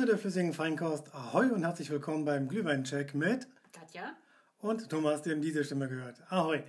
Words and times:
Freunde 0.00 0.12
der 0.12 0.18
flüssigen 0.18 0.54
Feinkost, 0.54 1.14
ahoi 1.14 1.50
und 1.50 1.62
herzlich 1.62 1.90
willkommen 1.90 2.24
beim 2.24 2.48
Glühweincheck 2.48 3.14
mit 3.14 3.46
Katja 3.70 4.16
und 4.62 4.88
Thomas, 4.88 5.20
dem 5.20 5.42
diese 5.42 5.62
Stimme 5.62 5.90
gehört. 5.90 6.22
Ahoi. 6.32 6.62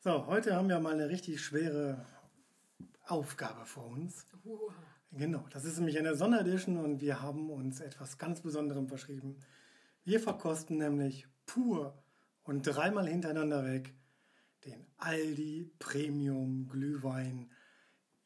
So, 0.00 0.26
heute 0.26 0.54
haben 0.54 0.68
wir 0.68 0.78
mal 0.78 0.92
eine 0.92 1.08
richtig 1.08 1.40
schwere 1.40 2.04
Aufgabe 3.06 3.64
vor 3.64 3.86
uns. 3.86 4.26
Uah. 4.44 4.74
Genau, 5.10 5.46
das 5.48 5.64
ist 5.64 5.78
nämlich 5.78 5.98
eine 5.98 6.14
Sonderedition 6.14 6.76
und 6.76 7.00
wir 7.00 7.22
haben 7.22 7.48
uns 7.48 7.80
etwas 7.80 8.18
ganz 8.18 8.42
Besonderem 8.42 8.88
verschrieben. 8.88 9.38
Wir 10.04 10.20
verkosten 10.20 10.76
nämlich 10.76 11.28
pur 11.46 11.96
und 12.42 12.64
dreimal 12.64 13.08
hintereinander 13.08 13.64
weg 13.64 13.94
den 14.66 14.86
Aldi 14.98 15.72
Premium 15.78 16.68
Glühwein 16.68 17.50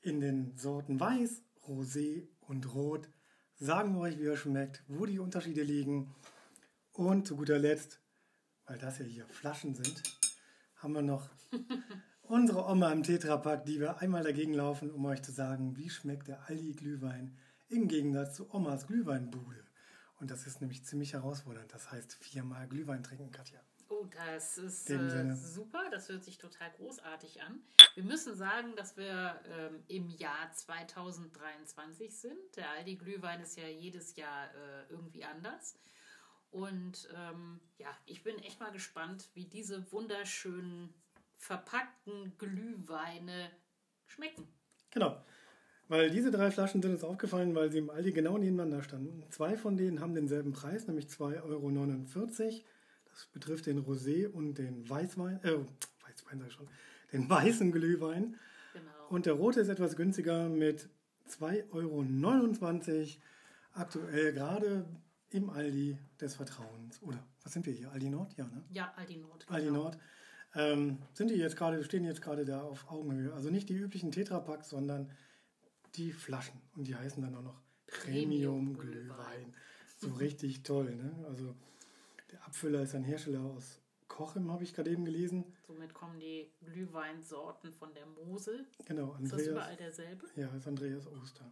in 0.01 0.19
den 0.19 0.57
Sorten 0.57 0.99
Weiß, 0.99 1.45
Rosé 1.69 2.27
und 2.41 2.75
Rot. 2.75 3.09
Sagen 3.57 3.95
wir 3.95 4.01
euch, 4.01 4.19
wie 4.19 4.27
er 4.27 4.37
schmeckt, 4.37 4.83
wo 4.89 5.07
die 5.07 5.21
Unterschiede 5.21 5.63
liegen. 5.63 6.13
Und 6.93 7.27
zu 7.27 7.37
guter 7.37 7.59
Letzt, 7.59 8.01
weil 8.67 8.79
das 8.79 8.99
ja 8.99 9.05
hier 9.05 9.27
Flaschen 9.29 9.75
sind, 9.75 10.03
haben 10.77 10.95
wir 10.95 11.03
noch 11.03 11.31
unsere 12.23 12.67
Oma 12.67 12.91
im 12.93 13.05
Tetrapack, 13.05 13.65
die 13.65 13.79
wir 13.79 13.99
einmal 13.99 14.25
dagegen 14.25 14.55
laufen, 14.55 14.91
um 14.91 15.05
euch 15.07 15.23
zu 15.23 15.31
sagen, 15.31 15.77
wie 15.77 15.89
schmeckt 15.89 16.27
der 16.27 16.49
Aldi 16.49 16.73
Glühwein 16.73 17.37
im 17.69 17.87
Gegensatz 17.87 18.35
zu 18.35 18.53
Omas 18.53 18.89
Glühweinbude. 18.89 19.65
Und 20.19 20.33
das 20.33 20.47
ist 20.47 20.61
nämlich 20.61 20.85
ziemlich 20.85 21.13
herausfordernd. 21.13 21.73
Das 21.73 21.93
heißt, 21.93 22.15
viermal 22.15 22.67
Glühwein 22.69 23.03
trinken, 23.05 23.31
Katja. 23.31 23.61
Oh, 23.89 24.07
das 24.27 24.59
ist 24.59 24.91
äh, 24.91 25.35
super, 25.35 25.91
das 25.91 26.09
hört 26.09 26.25
sich 26.25 26.39
total 26.39 26.71
großartig 26.73 27.43
an. 27.43 27.61
Wir 27.95 28.05
müssen 28.05 28.35
sagen, 28.35 28.75
dass 28.77 28.97
wir 28.97 29.41
ähm, 29.49 29.83
im 29.89 30.11
Jahr 30.11 30.51
2023 30.53 32.17
sind. 32.17 32.57
Der 32.57 32.71
Aldi 32.71 32.97
Glühwein 32.97 33.41
ist 33.41 33.57
ja 33.57 33.69
jedes 33.69 34.17
Jahr 34.17 34.47
äh, 34.47 34.91
irgendwie 34.91 35.25
anders. 35.25 35.79
Und 36.51 37.09
ähm, 37.15 37.61
ja, 37.79 37.89
ich 38.07 38.23
bin 38.23 38.39
echt 38.39 38.61
mal 38.61 38.73
gespannt, 38.73 39.29
wie 39.35 39.47
diese 39.47 39.91
wunderschönen 39.93 40.95
verpackten 41.37 42.37
Glühweine 42.39 43.51
schmecken. 44.07 44.47
Genau. 44.91 45.23
Weil 45.89 46.11
diese 46.11 46.31
drei 46.31 46.51
Flaschen 46.51 46.81
sind 46.81 46.93
uns 46.93 47.05
aufgefallen, 47.05 47.55
weil 47.55 47.71
sie 47.71 47.79
im 47.79 47.91
Aldi 47.91 48.13
genau 48.13 48.39
nebeneinander 48.39 48.83
standen. 48.83 49.25
Zwei 49.31 49.57
von 49.57 49.77
denen 49.77 50.01
haben 50.01 50.15
denselben 50.15 50.53
Preis, 50.53 50.87
nämlich 50.87 51.07
2,49 51.07 51.43
Euro. 51.43 52.65
Das 53.15 53.27
betrifft 53.27 53.67
den 53.67 53.85
Rosé 53.85 54.27
und 54.27 54.59
den 54.59 54.89
Weißwein, 54.91 55.43
äh, 55.45 55.53
Weißwein 56.03 56.41
sag 56.41 56.49
ich 56.49 56.53
schon, 56.53 56.69
den 57.13 57.31
weißen 57.31 57.71
Glühwein. 57.71 58.37
Genau. 58.73 59.09
Und 59.09 59.27
der 59.27 59.35
rote 59.35 59.61
ist 59.61 59.69
etwas 59.69 59.95
günstiger 59.95 60.49
mit 60.49 60.89
2,29 61.29 61.73
Euro. 61.73 63.07
Aktuell 63.73 64.33
gerade 64.33 64.85
im 65.31 65.49
Aldi 65.49 65.97
des 66.21 66.35
Vertrauens. 66.35 67.01
Oder 67.03 67.25
was 67.45 67.53
sind 67.53 67.67
wir 67.67 67.73
hier? 67.73 67.93
Aldi 67.93 68.11
Nord? 68.11 68.37
Ja, 68.37 68.47
ne? 68.47 68.65
ja, 68.71 68.93
Aldi 68.97 69.19
Nord. 69.19 69.47
Aldi 69.49 69.67
genau. 69.67 69.83
Nord. 69.85 69.99
Ähm, 70.57 70.99
sind 71.13 71.31
die 71.31 71.37
jetzt 71.37 71.57
gerade, 71.57 71.83
stehen 71.85 72.05
jetzt 72.05 72.21
gerade 72.21 72.45
da 72.45 72.63
auf 72.63 72.91
Augenhöhe. 72.91 73.33
Also 73.33 73.51
nicht 73.51 73.69
die 73.69 73.75
üblichen 73.75 74.11
Tetrapacks, 74.11 74.71
sondern 74.71 75.11
die 75.95 76.11
Flaschen. 76.11 76.61
Und 76.75 76.89
die 76.89 76.97
heißen 76.97 77.23
dann 77.23 77.37
auch 77.37 77.43
noch 77.43 77.61
Premium 77.87 78.75
Premium. 78.75 79.55
So 79.99 80.11
richtig 80.15 80.65
toll, 80.65 80.97
ne? 80.97 81.25
Also 81.29 81.55
der 82.35 82.45
Abfüller 82.45 82.83
ist 82.83 82.95
ein 82.97 83.05
Hersteller 83.05 83.41
aus 83.41 83.81
Kochem, 84.09 84.51
habe 84.51 84.65
ich 84.65 84.75
gerade 84.75 84.91
eben 84.91 85.05
gelesen. 85.05 85.45
Somit 85.67 85.95
kommen 85.95 86.19
die 86.19 86.51
Glühweinsorten 86.65 87.73
von 87.73 87.95
der 87.95 88.07
Mosel. 88.07 88.67
Genau, 88.87 89.15
Ist 89.15 89.33
das 89.33 89.33
Andreas. 89.33 89.49
überall 89.49 89.77
derselbe? 89.77 90.27
Ja, 90.35 90.49
ist 90.49 90.67
Andreas 90.67 91.07
Oster. 91.07 91.49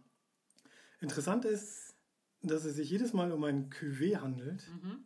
Interessant 0.99 1.45
ist, 1.45 1.95
dass 2.41 2.65
es 2.65 2.75
sich 2.75 2.89
jedes 2.89 3.13
Mal 3.13 3.31
um 3.31 3.45
ein 3.45 3.69
Cuvée 3.69 4.17
handelt. 4.17 4.67
Mhm. 4.69 5.05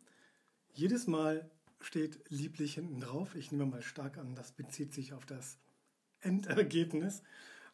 Jedes 0.72 1.06
Mal 1.06 1.48
steht 1.80 2.28
lieblich 2.28 2.74
hinten 2.74 2.98
drauf. 3.00 3.36
Ich 3.36 3.52
nehme 3.52 3.64
mal 3.66 3.82
stark 3.82 4.18
an, 4.18 4.34
das 4.34 4.50
bezieht 4.50 4.92
sich 4.92 5.12
auf 5.12 5.26
das 5.26 5.58
Endergebnis 6.20 7.22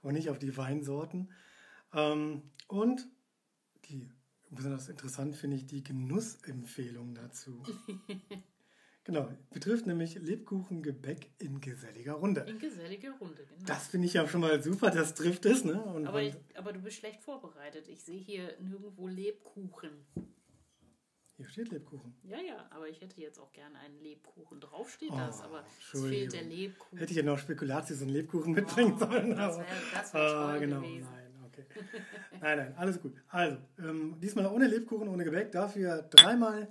und 0.03 0.13
nicht 0.13 0.29
auf 0.29 0.39
die 0.39 0.57
Weinsorten. 0.59 1.33
Ähm, 1.95 2.43
und 2.69 3.09
die 3.87 4.11
besonders 4.51 4.89
interessant 4.89 5.37
finde 5.37 5.57
ich 5.57 5.67
die 5.67 5.83
Genussempfehlung 5.83 7.15
dazu. 7.15 7.63
genau, 9.05 9.29
betrifft 9.51 9.87
nämlich 9.87 10.15
Lebkuchengebäck 10.17 11.31
in 11.39 11.61
geselliger 11.61 12.15
Runde. 12.15 12.43
In 12.43 12.59
gesellige 12.59 13.11
Runde, 13.13 13.45
genau. 13.47 13.65
Das 13.67 13.87
finde 13.89 14.07
ich 14.07 14.15
ja 14.15 14.27
schon 14.29 14.41
mal 14.41 14.63
super, 14.63 14.91
das 14.91 15.15
trifft 15.15 15.47
es. 15.47 15.65
Ne? 15.65 15.83
Und 15.83 16.07
aber, 16.07 16.23
ich, 16.23 16.35
aber 16.55 16.73
du 16.73 16.81
bist 16.81 16.97
schlecht 16.99 17.23
vorbereitet. 17.23 17.89
Ich 17.89 18.03
sehe 18.03 18.21
hier 18.21 18.57
nirgendwo 18.61 19.09
Lebkuchen. 19.09 19.91
hier 21.37 21.49
steht 21.49 21.71
Lebkuchen. 21.71 22.15
Ja, 22.23 22.41
ja, 22.41 22.67
aber 22.71 22.89
ich 22.89 23.01
hätte 23.01 23.21
jetzt 23.21 23.39
auch 23.41 23.53
gerne 23.53 23.79
einen 23.81 23.99
Lebkuchen. 24.01 24.61
Drauf 24.61 24.91
steht 24.91 25.11
Oh, 25.11 25.17
das, 25.17 25.41
aber 25.43 25.65
es 25.93 26.01
fehlt 26.01 26.33
der 26.33 26.43
Lebkuchen. 26.45 26.99
Hätte 26.99 27.11
ich 27.11 27.17
ja 27.17 27.23
noch 27.25 27.39
Spekulatius 27.39 28.03
und 28.03 28.09
Lebkuchen 28.11 28.53
mitbringen 28.53 28.95
Oh, 28.95 28.99
sollen. 28.99 29.31
das 29.37 29.59
wäre 29.59 29.67
wär 30.15 30.15
Ah, 30.15 30.51
toll 30.53 30.61
genau, 30.61 30.81
gewesen. 30.81 31.09
nein, 31.13 31.24
okay. 31.59 31.67
nein, 32.41 32.59
nein, 32.59 32.75
alles 32.77 33.01
gut. 33.01 33.15
Also, 33.29 33.59
ähm, 33.79 34.19
diesmal 34.21 34.47
ohne 34.47 34.67
Lebkuchen, 34.67 35.09
ohne 35.09 35.25
Gebäck, 35.25 35.53
dafür 35.53 36.03
dreimal 36.03 36.69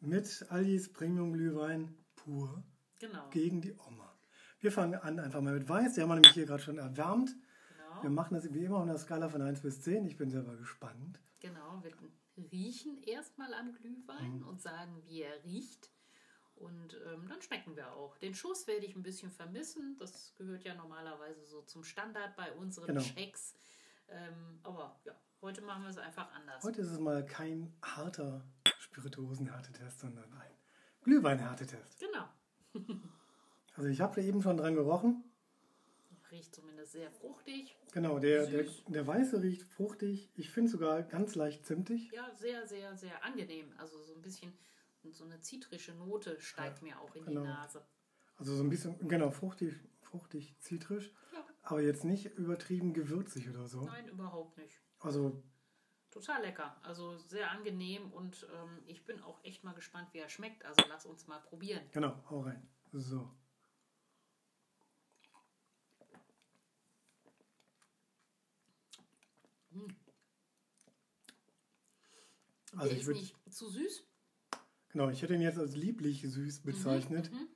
mit 0.00 0.44
Aldis 0.50 0.92
Premium 0.92 1.32
Glühwein 1.32 1.94
pur 2.16 2.62
Genau, 2.98 3.28
gegen 3.30 3.60
die 3.60 3.72
Oma. 3.74 4.12
Wir 4.60 4.72
fangen 4.72 4.94
an 4.94 5.18
einfach 5.18 5.40
mal 5.40 5.54
mit 5.54 5.68
Weiß, 5.68 5.94
die 5.94 6.00
haben 6.02 6.08
wir 6.08 6.14
nämlich 6.14 6.32
hier 6.32 6.46
gerade 6.46 6.62
schon 6.62 6.78
erwärmt. 6.78 7.30
Wir 8.00 8.02
genau, 8.10 8.14
machen 8.14 8.34
das 8.34 8.52
wie 8.52 8.64
immer 8.64 8.76
auf 8.78 8.82
einer 8.84 8.98
Skala 8.98 9.28
von 9.28 9.42
1 9.42 9.60
bis 9.60 9.80
10. 9.82 10.06
Ich 10.06 10.16
bin 10.16 10.30
selber 10.30 10.56
gespannt. 10.56 11.20
genau. 11.40 11.82
Wir 11.82 11.92
riechen 12.50 13.00
erstmal 13.02 13.52
am 13.54 13.72
Glühwein 13.74 14.38
Mhm. 14.40 14.48
und 14.48 14.60
sagen, 14.60 15.02
wie 15.06 15.22
er 15.22 15.44
riecht. 15.44 15.90
Und 16.56 16.96
ähm, 17.12 17.26
dann 17.28 17.40
schmecken 17.42 17.76
wir 17.76 17.92
auch. 17.92 18.16
Den 18.18 18.34
Schuss 18.34 18.66
werde 18.66 18.86
ich 18.86 18.94
ein 18.96 19.02
bisschen 19.02 19.30
vermissen. 19.30 19.96
Das 19.98 20.34
gehört 20.36 20.64
ja 20.64 20.74
normalerweise 20.74 21.44
so 21.44 21.62
zum 21.62 21.84
Standard 21.84 22.34
bei 22.36 22.50
unseren 22.52 22.86
Genau. 22.86 23.00
Checks. 23.02 23.54
Ähm, 24.08 24.60
aber 24.62 25.00
ja, 25.04 25.14
heute 25.40 25.62
machen 25.62 25.82
wir 25.82 25.90
es 25.90 25.98
einfach 25.98 26.32
anders. 26.32 26.62
Heute 26.62 26.82
ist 26.82 26.90
es 26.90 26.98
mal 26.98 27.24
kein 27.24 27.74
harter 27.82 28.44
Spirituosen-Härtetest, 28.78 30.00
sondern 30.00 30.32
ein 30.32 30.50
Glühwein-Härtetest. 31.02 32.00
Genau. 32.00 32.28
Also 33.76 33.88
ich 33.88 34.00
habe 34.00 34.14
da 34.14 34.26
eben 34.26 34.40
schon 34.40 34.56
dran 34.56 34.76
gerochen. 34.76 35.24
Riecht 36.30 36.54
zumindest 36.54 36.92
sehr 36.92 37.10
fruchtig. 37.10 37.76
Genau, 37.92 38.18
der, 38.18 38.46
der, 38.46 38.66
der 38.88 39.06
Weiße 39.06 39.42
riecht 39.42 39.62
fruchtig. 39.64 40.30
Ich 40.36 40.50
finde 40.50 40.70
sogar 40.70 41.02
ganz 41.02 41.34
leicht 41.34 41.66
zimtig. 41.66 42.10
Ja, 42.12 42.32
sehr, 42.34 42.66
sehr, 42.66 42.96
sehr 42.96 43.24
angenehm. 43.24 43.72
Also 43.78 44.00
so 44.02 44.14
ein 44.14 44.22
bisschen 44.22 44.56
so 45.12 45.24
eine 45.24 45.40
zitrische 45.40 45.92
Note 45.94 46.40
steigt 46.40 46.82
mir 46.82 46.98
auch 47.00 47.14
in 47.14 47.24
genau. 47.24 47.42
die 47.42 47.48
Nase. 47.48 47.84
Also 48.36 48.56
so 48.56 48.62
ein 48.62 48.70
bisschen, 48.70 48.96
genau, 49.08 49.30
fruchtig, 49.30 49.74
fruchtig, 50.00 50.56
zitrisch. 50.60 51.12
Ja. 51.32 51.44
Aber 51.64 51.80
jetzt 51.80 52.04
nicht 52.04 52.26
übertrieben 52.26 52.92
gewürzig 52.92 53.48
oder 53.48 53.66
so. 53.66 53.82
Nein, 53.84 54.08
überhaupt 54.08 54.56
nicht. 54.58 54.80
Also, 55.00 55.42
Total 56.10 56.42
lecker. 56.42 56.80
Also 56.84 57.16
sehr 57.18 57.50
angenehm 57.50 58.12
und 58.12 58.46
ähm, 58.54 58.82
ich 58.86 59.04
bin 59.04 59.20
auch 59.22 59.42
echt 59.42 59.64
mal 59.64 59.72
gespannt, 59.72 60.08
wie 60.12 60.18
er 60.18 60.28
schmeckt. 60.28 60.64
Also 60.64 60.84
lass 60.88 61.06
uns 61.06 61.26
mal 61.26 61.40
probieren. 61.40 61.82
genau, 61.90 62.14
hau 62.30 62.40
rein. 62.42 62.68
So. 62.92 63.28
Also 72.72 72.88
Der 72.88 72.92
ich 72.92 73.00
ist 73.02 73.08
würd- 73.08 73.14
nicht 73.14 73.36
zu 73.52 73.68
süß. 73.68 74.04
Genau, 74.90 75.08
ich 75.10 75.22
hätte 75.22 75.34
ihn 75.34 75.40
jetzt 75.40 75.58
als 75.58 75.74
lieblich 75.76 76.22
süß 76.22 76.62
bezeichnet. 76.62 77.30
Mhm. 77.32 77.48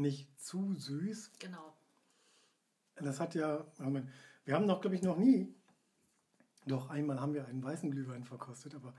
Nicht 0.00 0.28
zu 0.40 0.74
süß. 0.74 1.32
Genau. 1.38 1.73
Das 2.96 3.20
hat 3.20 3.34
ja, 3.34 3.64
wir 4.44 4.54
haben 4.54 4.66
noch, 4.66 4.80
glaube 4.80 4.96
ich, 4.96 5.02
noch 5.02 5.16
nie, 5.16 5.52
doch 6.66 6.88
einmal 6.90 7.20
haben 7.20 7.34
wir 7.34 7.46
einen 7.46 7.62
weißen 7.62 7.90
Glühwein 7.90 8.24
verkostet, 8.24 8.74
aber 8.74 8.94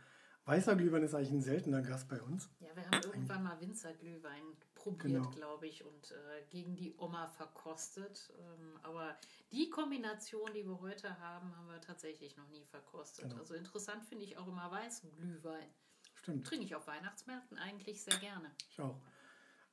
weißer 0.46 0.76
Glühwein 0.76 1.04
ist 1.04 1.16
eigentlich 1.16 1.32
ein 1.32 1.42
seltener 1.42 1.82
Gast 1.82 2.08
bei 2.08 2.22
uns. 2.22 2.50
Ja, 2.60 2.76
wir 2.76 2.86
haben 2.86 3.04
irgendwann 3.04 3.44
mal 3.44 3.60
Winzerglühwein 3.60 4.44
probiert, 4.76 5.02
Genau. 5.14 5.30
glaube 5.32 5.66
ich, 5.68 5.84
und 5.84 6.12
äh, 6.12 6.44
gegen 6.50 6.76
die 6.76 6.94
Oma 6.98 7.28
verkostet. 7.30 8.32
Ähm, 8.38 8.80
aber 8.84 9.18
die 9.52 9.70
Kombination, 9.70 10.52
die 10.54 10.64
wir 10.64 10.80
heute 10.80 11.20
haben, 11.20 11.56
haben 11.56 11.68
wir 11.68 11.82
tatsächlich 11.82 12.38
noch 12.38 12.48
nie 12.50 12.64
verkostet. 12.66 13.30
Genau. 13.30 13.40
Also 13.40 13.56
interessant 13.56 14.06
finde 14.06 14.26
ich 14.26 14.38
auch 14.38 14.48
immer 14.48 14.70
weißen 14.70 15.12
Glühwein. 15.14 15.68
Stimmt, 16.14 16.46
Trinke 16.46 16.66
ich 16.66 16.76
auf 16.76 16.86
Weihnachtsmärkten 16.86 17.58
eigentlich 17.58 18.04
sehr 18.04 18.18
gerne. 18.20 18.52
ich 18.70 18.80
auch. 18.80 19.00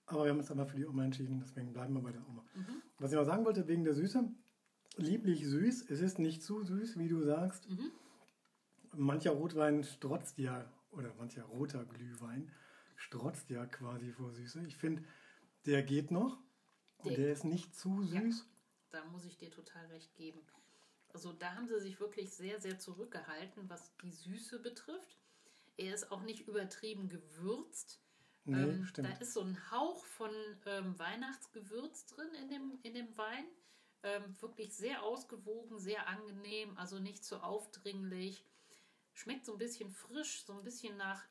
Aber 0.06 0.24
wir 0.24 0.30
haben 0.30 0.38
uns 0.38 0.50
aber 0.50 0.66
für 0.66 0.76
die 0.76 0.86
Oma 0.86 1.04
entschieden, 1.04 1.40
deswegen 1.40 1.72
bleiben 1.72 1.94
wir 1.94 2.02
bei 2.02 2.12
der 2.12 2.26
Oma. 2.28 2.44
Was 2.98 3.12
ich 3.12 3.16
noch 3.18 3.24
sagen 3.24 3.44
wollte, 3.44 3.66
wegen 3.68 3.84
der 3.84 3.94
Süße, 3.94 4.28
lieblich 4.96 5.46
süß, 5.46 5.90
es 5.90 6.00
ist 6.00 6.18
nicht 6.18 6.42
zu 6.42 6.62
süß, 6.64 6.98
wie 6.98 7.08
du 7.08 7.22
sagst. 7.22 7.68
Mancher 8.94 9.30
Rotwein 9.30 9.84
strotzt 9.84 10.38
ja, 10.38 10.70
oder 10.90 11.14
mancher 11.14 11.44
roter 11.44 11.84
Glühwein 11.84 12.50
strotzt 12.96 13.48
ja 13.50 13.64
quasi 13.66 14.12
vor 14.12 14.32
Süße. 14.32 14.62
Ich 14.66 14.76
finde, 14.76 15.02
der 15.66 15.82
geht 15.82 16.10
noch. 16.10 16.38
Der- 17.04 17.16
der 17.16 17.32
ist 17.32 17.44
nicht 17.44 17.74
zu 17.74 18.02
Ja. 18.02 18.20
süß. 18.20 18.46
Da 18.90 19.04
muss 19.06 19.24
ich 19.24 19.36
dir 19.38 19.50
total 19.50 19.86
recht 19.86 20.14
geben. 20.14 20.40
Also 21.08 21.32
da 21.32 21.54
haben 21.54 21.66
sie 21.66 21.80
sich 21.80 21.98
wirklich 21.98 22.30
sehr, 22.32 22.60
sehr 22.60 22.78
zurückgehalten, 22.78 23.68
was 23.68 23.96
die 24.02 24.12
Süße 24.12 24.60
betrifft. 24.60 25.16
Er 25.78 25.94
ist 25.94 26.12
auch 26.12 26.22
nicht 26.22 26.46
übertrieben 26.46 27.08
gewürzt. 27.08 28.01
Nee, 28.44 28.62
ähm, 28.62 28.84
stimmt. 28.84 29.08
Da 29.08 29.12
ist 29.18 29.34
so 29.34 29.40
ein 29.42 29.70
Hauch 29.70 30.04
von 30.04 30.30
ähm, 30.66 30.98
Weihnachtsgewürz 30.98 32.06
drin 32.06 32.28
in 32.40 32.48
dem, 32.48 32.78
in 32.82 32.94
dem 32.94 33.16
Wein. 33.16 33.44
Ähm, 34.04 34.34
wirklich 34.40 34.74
sehr 34.74 35.02
ausgewogen, 35.04 35.78
sehr 35.78 36.08
angenehm, 36.08 36.76
also 36.76 36.98
nicht 36.98 37.24
zu 37.24 37.40
aufdringlich. 37.42 38.44
Schmeckt 39.14 39.46
so 39.46 39.52
ein 39.52 39.58
bisschen 39.58 39.90
frisch, 39.92 40.44
so 40.44 40.54
ein 40.54 40.64
bisschen 40.64 40.96
nach, 40.96 41.22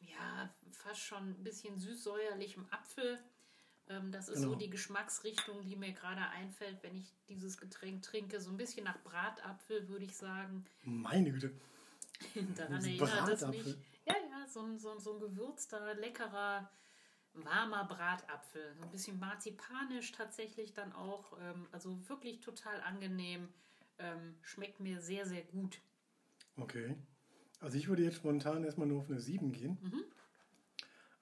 ja, 0.00 0.52
fast 0.72 1.00
schon 1.00 1.30
ein 1.30 1.44
bisschen 1.44 1.78
süß-säuerlichem 1.78 2.66
Apfel. 2.70 3.18
Ähm, 3.88 4.10
das 4.10 4.28
ist 4.28 4.40
Genau. 4.40 4.54
so 4.54 4.54
die 4.56 4.70
Geschmacksrichtung, 4.70 5.64
die 5.64 5.76
mir 5.76 5.92
gerade 5.92 6.22
einfällt, 6.30 6.82
wenn 6.82 6.96
ich 6.96 7.14
dieses 7.28 7.56
Getränk 7.56 8.02
trinke. 8.02 8.40
So 8.40 8.50
ein 8.50 8.56
bisschen 8.56 8.82
nach 8.82 9.00
Bratapfel, 9.04 9.88
würde 9.88 10.06
ich 10.06 10.16
sagen. 10.16 10.64
Meine 10.82 11.30
Güte. 11.30 11.52
Daran 12.56 12.84
erinnert 12.84 13.28
es 13.28 13.46
mich. 13.46 13.76
So 14.48 14.60
ein, 14.62 14.78
so, 14.78 14.90
ein- 14.92 15.00
so 15.00 15.14
ein 15.14 15.20
gewürzter, 15.20 15.94
leckerer, 15.94 16.70
warmer 17.34 17.84
Bratapfel. 17.84 18.74
So 18.76 18.84
ein 18.84 18.90
bisschen 18.90 19.18
marzipanisch 19.18 20.12
tatsächlich 20.12 20.72
dann 20.74 20.92
auch. 20.92 21.38
Ähm, 21.40 21.66
also 21.72 21.98
wirklich 22.08 22.40
total 22.40 22.80
angenehm. 22.82 23.48
Ähm, 23.98 24.34
schmeckt 24.42 24.80
mir 24.80 25.00
sehr, 25.00 25.26
sehr 25.26 25.42
gut. 25.42 25.80
Okay. 26.56 26.96
Also 27.60 27.76
ich 27.78 27.88
würde 27.88 28.02
jetzt 28.04 28.16
spontan 28.16 28.64
erstmal 28.64 28.86
nur 28.86 29.00
auf 29.00 29.08
eine 29.10 29.20
7 29.20 29.52
gehen. 29.52 29.78
Mhm. 29.82 30.04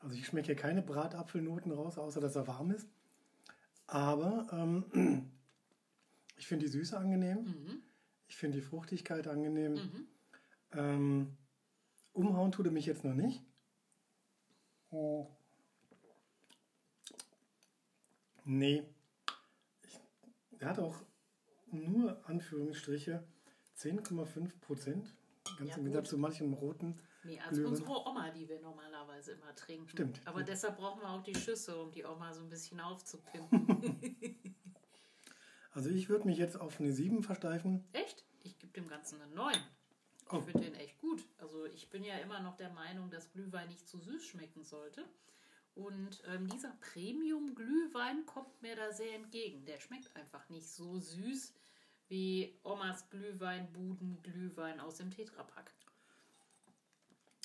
Also 0.01 0.17
ich 0.17 0.27
schmecke 0.27 0.47
hier 0.47 0.57
keine 0.57 0.83
Bratapfelnoten 0.83 1.73
raus, 1.73 1.99
außer 1.99 2.21
dass 2.21 2.37
er 2.37 2.47
warm 2.47 2.71
ist. 2.73 2.89
Aber 3.87 4.47
ähm, 4.53 5.31
ich 6.37 6.47
finde 6.47 6.67
die 6.67 6.71
Süße 6.71 6.97
angenehm. 6.99 7.45
Mhm. 7.45 7.83
Ich 8.29 8.37
finde 8.37 8.59
die 8.59 8.65
Fruchtigkeit 8.65 9.27
angenehm. 9.29 9.75
Mhm. 9.75 10.07
Ähm, 10.73 11.37
umhauen 12.15 12.53
tut 12.53 12.67
er 12.67 12.73
mich 12.73 12.87
jetzt 12.87 13.05
noch 13.05 13.15
nicht. 13.15 13.43
Oh. 14.91 15.29
Nee. 18.45 18.85
Ich, 19.83 20.01
er 20.59 20.69
hat 20.69 20.79
auch 20.79 20.97
nur 21.71 22.27
Anführungsstriche 22.29 23.27
10,5 23.77 24.61
Prozent. 24.61 25.15
Ganz 25.59 25.71
Ja, 25.71 25.77
im 25.77 25.85
Gegensatz 25.85 26.09
zu 26.11 26.19
manchem 26.19 26.53
roten. 26.55 26.99
Nee, 27.25 27.39
als 27.41 27.51
Glühwein. 27.55 27.71
unsere 27.71 28.07
Oma, 28.07 28.31
die 28.31 28.49
wir 28.49 28.61
normalerweise 28.61 29.33
immer 29.33 29.55
trinken. 29.55 29.89
Stimmt. 29.89 30.21
Aber 30.27 30.43
deshalb 30.43 30.77
brauchen 30.77 31.01
wir 31.01 31.09
auch 31.09 31.23
die 31.23 31.35
Schüsse, 31.35 31.77
um 31.81 31.91
die 31.91 32.05
Oma 32.05 32.33
so 32.33 32.43
ein 32.43 32.49
bisschen 32.49 32.81
aufzupimpen. 32.81 34.55
Also 35.75 35.91
ich 35.91 36.09
würde 36.09 36.27
mich 36.27 36.39
jetzt 36.39 36.61
auf 36.61 36.79
eine 36.79 36.93
7 36.93 37.25
versteifen. 37.25 37.85
echt? 37.93 38.25
Ich 38.45 38.57
gebe 38.61 38.73
dem 38.73 38.87
Ganzen 38.87 39.21
eine 39.21 39.35
9. 39.35 39.57
Oh. 40.31 40.41
Ich 40.47 40.53
den 40.53 40.75
echt 40.75 40.75
gut. 40.75 40.84
Also 40.84 40.84
ich 41.75 41.91
bin 41.91 42.05
ja 42.05 42.17
immer 42.19 42.41
noch 42.41 42.57
der 42.57 42.71
Meinung, 42.71 43.11
dass 43.11 43.33
Glühwein 43.33 43.69
nicht 43.69 43.89
zu 43.89 43.99
süß 43.99 44.25
schmecken 44.25 44.65
sollte. 44.65 45.05
Und 45.75 46.23
ähm, 46.29 46.47
dieser 46.49 46.71
Premium-Glühwein 46.81 48.25
kommt 48.27 48.63
mir 48.63 48.77
da 48.77 48.93
sehr 48.93 49.15
entgegen. 49.17 49.65
Der 49.67 49.81
schmeckt 49.81 50.15
einfach 50.15 50.49
nicht 50.49 50.69
so 50.69 50.99
süß 50.99 51.53
wie 52.09 52.57
Omas 52.63 53.11
Glühwein, 53.11 53.73
Buden-Glühwein 53.73 54.79
aus 54.79 54.97
dem 54.97 55.11
Tetrapack. 55.11 55.73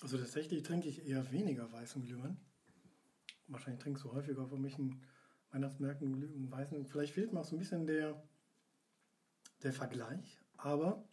Also 0.02 0.18
tatsächlich 0.18 0.64
trinke 0.64 0.88
ich 0.88 1.06
eher 1.08 1.32
weniger 1.32 1.72
weißen 1.72 2.04
Glühwein. 2.04 2.38
Wahrscheinlich 3.48 3.82
trinkst 3.82 4.04
du 4.04 4.12
häufiger 4.12 4.48
von 4.48 4.64
welchen 4.64 5.02
Weihnachtsmärkten 5.52 6.14
Glühwein 6.14 6.52
weißen. 6.52 6.86
Vielleicht 6.86 7.14
fehlt 7.14 7.34
mir 7.34 7.40
auch 7.40 7.46
so 7.46 7.56
ein 7.56 7.60
bisschen 7.60 7.88
der, 7.88 8.22
der 9.64 9.74
Vergleich. 9.74 10.40
Aber 10.58 11.04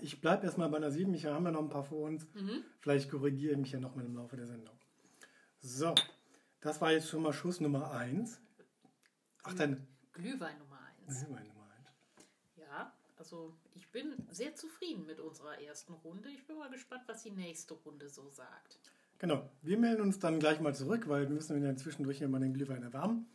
ich 0.00 0.20
bleibe 0.20 0.44
erstmal 0.44 0.68
bei 0.68 0.76
einer 0.76 0.90
7. 0.90 1.12
Ich 1.14 1.26
habe 1.26 1.44
ja 1.44 1.50
noch 1.50 1.62
ein 1.62 1.68
paar 1.68 1.84
vor 1.84 2.08
uns. 2.08 2.26
Mhm. 2.34 2.64
Vielleicht 2.80 3.10
korrigiere 3.10 3.52
ich 3.52 3.58
mich 3.58 3.72
ja 3.72 3.80
noch 3.80 3.94
mal 3.94 4.04
im 4.04 4.16
Laufe 4.16 4.36
der 4.36 4.46
Sendung. 4.46 4.74
So, 5.60 5.94
das 6.60 6.80
war 6.80 6.92
jetzt 6.92 7.08
schon 7.08 7.22
mal 7.22 7.32
Schuss 7.32 7.60
Nummer 7.60 7.92
1. 7.92 8.40
Ach, 9.44 9.54
dann 9.54 9.86
Glühwein 10.12 10.58
Nummer 10.58 10.78
1. 11.06 11.24
Glühwein 11.24 11.46
Nummer 11.46 11.68
1. 12.16 12.26
Ja, 12.56 12.92
also 13.16 13.54
ich 13.74 13.90
bin 13.90 14.14
sehr 14.30 14.54
zufrieden 14.54 15.06
mit 15.06 15.20
unserer 15.20 15.60
ersten 15.60 15.92
Runde. 15.92 16.28
Ich 16.30 16.46
bin 16.46 16.56
mal 16.56 16.70
gespannt, 16.70 17.02
was 17.06 17.22
die 17.22 17.30
nächste 17.30 17.74
Runde 17.74 18.08
so 18.08 18.28
sagt. 18.30 18.78
Genau, 19.18 19.48
wir 19.62 19.78
melden 19.78 20.02
uns 20.02 20.18
dann 20.18 20.40
gleich 20.40 20.60
mal 20.60 20.74
zurück, 20.74 21.08
weil 21.08 21.28
wir 21.28 21.34
müssen 21.34 21.62
ja 21.62 21.76
zwischendurch 21.76 22.18
hier 22.18 22.28
mal 22.28 22.40
den 22.40 22.54
Glühwein 22.54 22.82
erwärmen. 22.82 23.26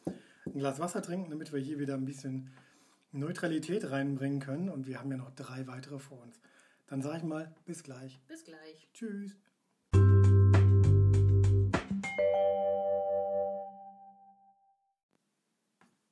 Ein 0.45 0.59
Glas 0.59 0.79
Wasser 0.79 1.01
trinken, 1.01 1.29
damit 1.29 1.53
wir 1.53 1.59
hier 1.59 1.79
wieder 1.79 1.93
ein 1.93 2.05
bisschen 2.05 2.51
Neutralität 3.11 3.89
reinbringen 3.89 4.39
können. 4.39 4.69
Und 4.69 4.87
wir 4.87 4.99
haben 4.99 5.11
ja 5.11 5.17
noch 5.17 5.31
drei 5.31 5.67
weitere 5.67 5.99
vor 5.99 6.21
uns. 6.21 6.39
Dann 6.87 7.01
sage 7.01 7.17
ich 7.17 7.23
mal, 7.23 7.53
bis 7.65 7.83
gleich. 7.83 8.21
Bis 8.27 8.45
gleich. 8.45 8.87
Tschüss. 8.93 9.35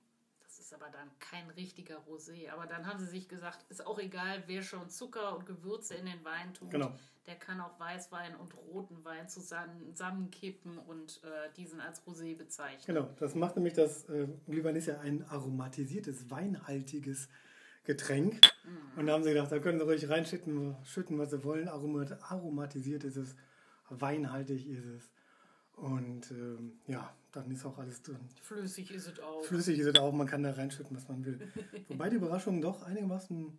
Ist 0.68 0.74
aber 0.74 0.90
dann 0.90 1.08
kein 1.18 1.48
richtiger 1.52 1.96
Rosé. 2.06 2.50
Aber 2.50 2.66
dann 2.66 2.86
haben 2.86 2.98
sie 2.98 3.06
sich 3.06 3.26
gesagt, 3.26 3.64
ist 3.70 3.86
auch 3.86 3.98
egal, 3.98 4.42
wer 4.48 4.62
schon 4.62 4.90
Zucker 4.90 5.34
und 5.34 5.46
Gewürze 5.46 5.94
in 5.94 6.04
den 6.04 6.22
Wein 6.26 6.52
tut. 6.52 6.70
Genau. 6.70 6.92
Der 7.26 7.36
kann 7.36 7.58
auch 7.62 7.80
Weißwein 7.80 8.36
und 8.36 8.54
roten 8.54 9.02
Wein 9.02 9.30
zusammen, 9.30 9.94
zusammenkippen 9.94 10.76
und 10.76 11.22
äh, 11.24 11.50
diesen 11.56 11.80
als 11.80 12.06
Rosé 12.06 12.36
bezeichnen. 12.36 12.84
Genau, 12.84 13.08
das 13.18 13.34
macht 13.34 13.56
nämlich 13.56 13.72
das, 13.72 14.10
äh, 14.10 14.28
Glühwein 14.46 14.76
ist 14.76 14.84
ja 14.84 15.00
ein 15.00 15.24
aromatisiertes, 15.30 16.28
weinhaltiges 16.28 17.30
Getränk. 17.84 18.38
Und 18.96 19.06
da 19.06 19.14
haben 19.14 19.24
sie 19.24 19.30
gedacht, 19.30 19.50
da 19.50 19.60
können 19.60 19.78
sie 19.78 19.86
ruhig 19.86 20.06
reinschütten, 20.10 20.76
schütten, 20.84 21.18
was 21.18 21.30
sie 21.30 21.42
wollen. 21.44 21.68
Aromat, 21.68 22.22
aromatisiert 22.30 23.04
ist 23.04 23.16
es, 23.16 23.34
weinhaltig 23.88 24.68
ist 24.68 24.84
es. 24.84 25.10
Und 25.76 26.30
ähm, 26.32 26.78
ja, 26.86 27.16
dann 27.32 27.50
ist 27.50 27.64
auch 27.64 27.78
alles 27.78 28.02
drin. 28.02 28.20
Flüssig 28.42 28.90
ist 28.90 29.06
es 29.06 29.20
auch. 29.20 29.44
Flüssig 29.44 29.78
ist 29.78 29.86
es 29.86 29.98
auch, 29.98 30.12
man 30.12 30.26
kann 30.26 30.42
da 30.42 30.52
reinschütten, 30.52 30.96
was 30.96 31.08
man 31.08 31.24
will. 31.24 31.38
Wobei 31.88 32.08
die 32.08 32.16
Überraschung 32.16 32.60
doch 32.60 32.82
einigermaßen, 32.82 33.58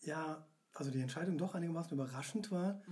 ja, 0.00 0.46
also 0.72 0.90
die 0.90 1.00
Entscheidung 1.00 1.38
doch 1.38 1.54
einigermaßen 1.54 1.92
überraschend 1.92 2.50
war, 2.50 2.82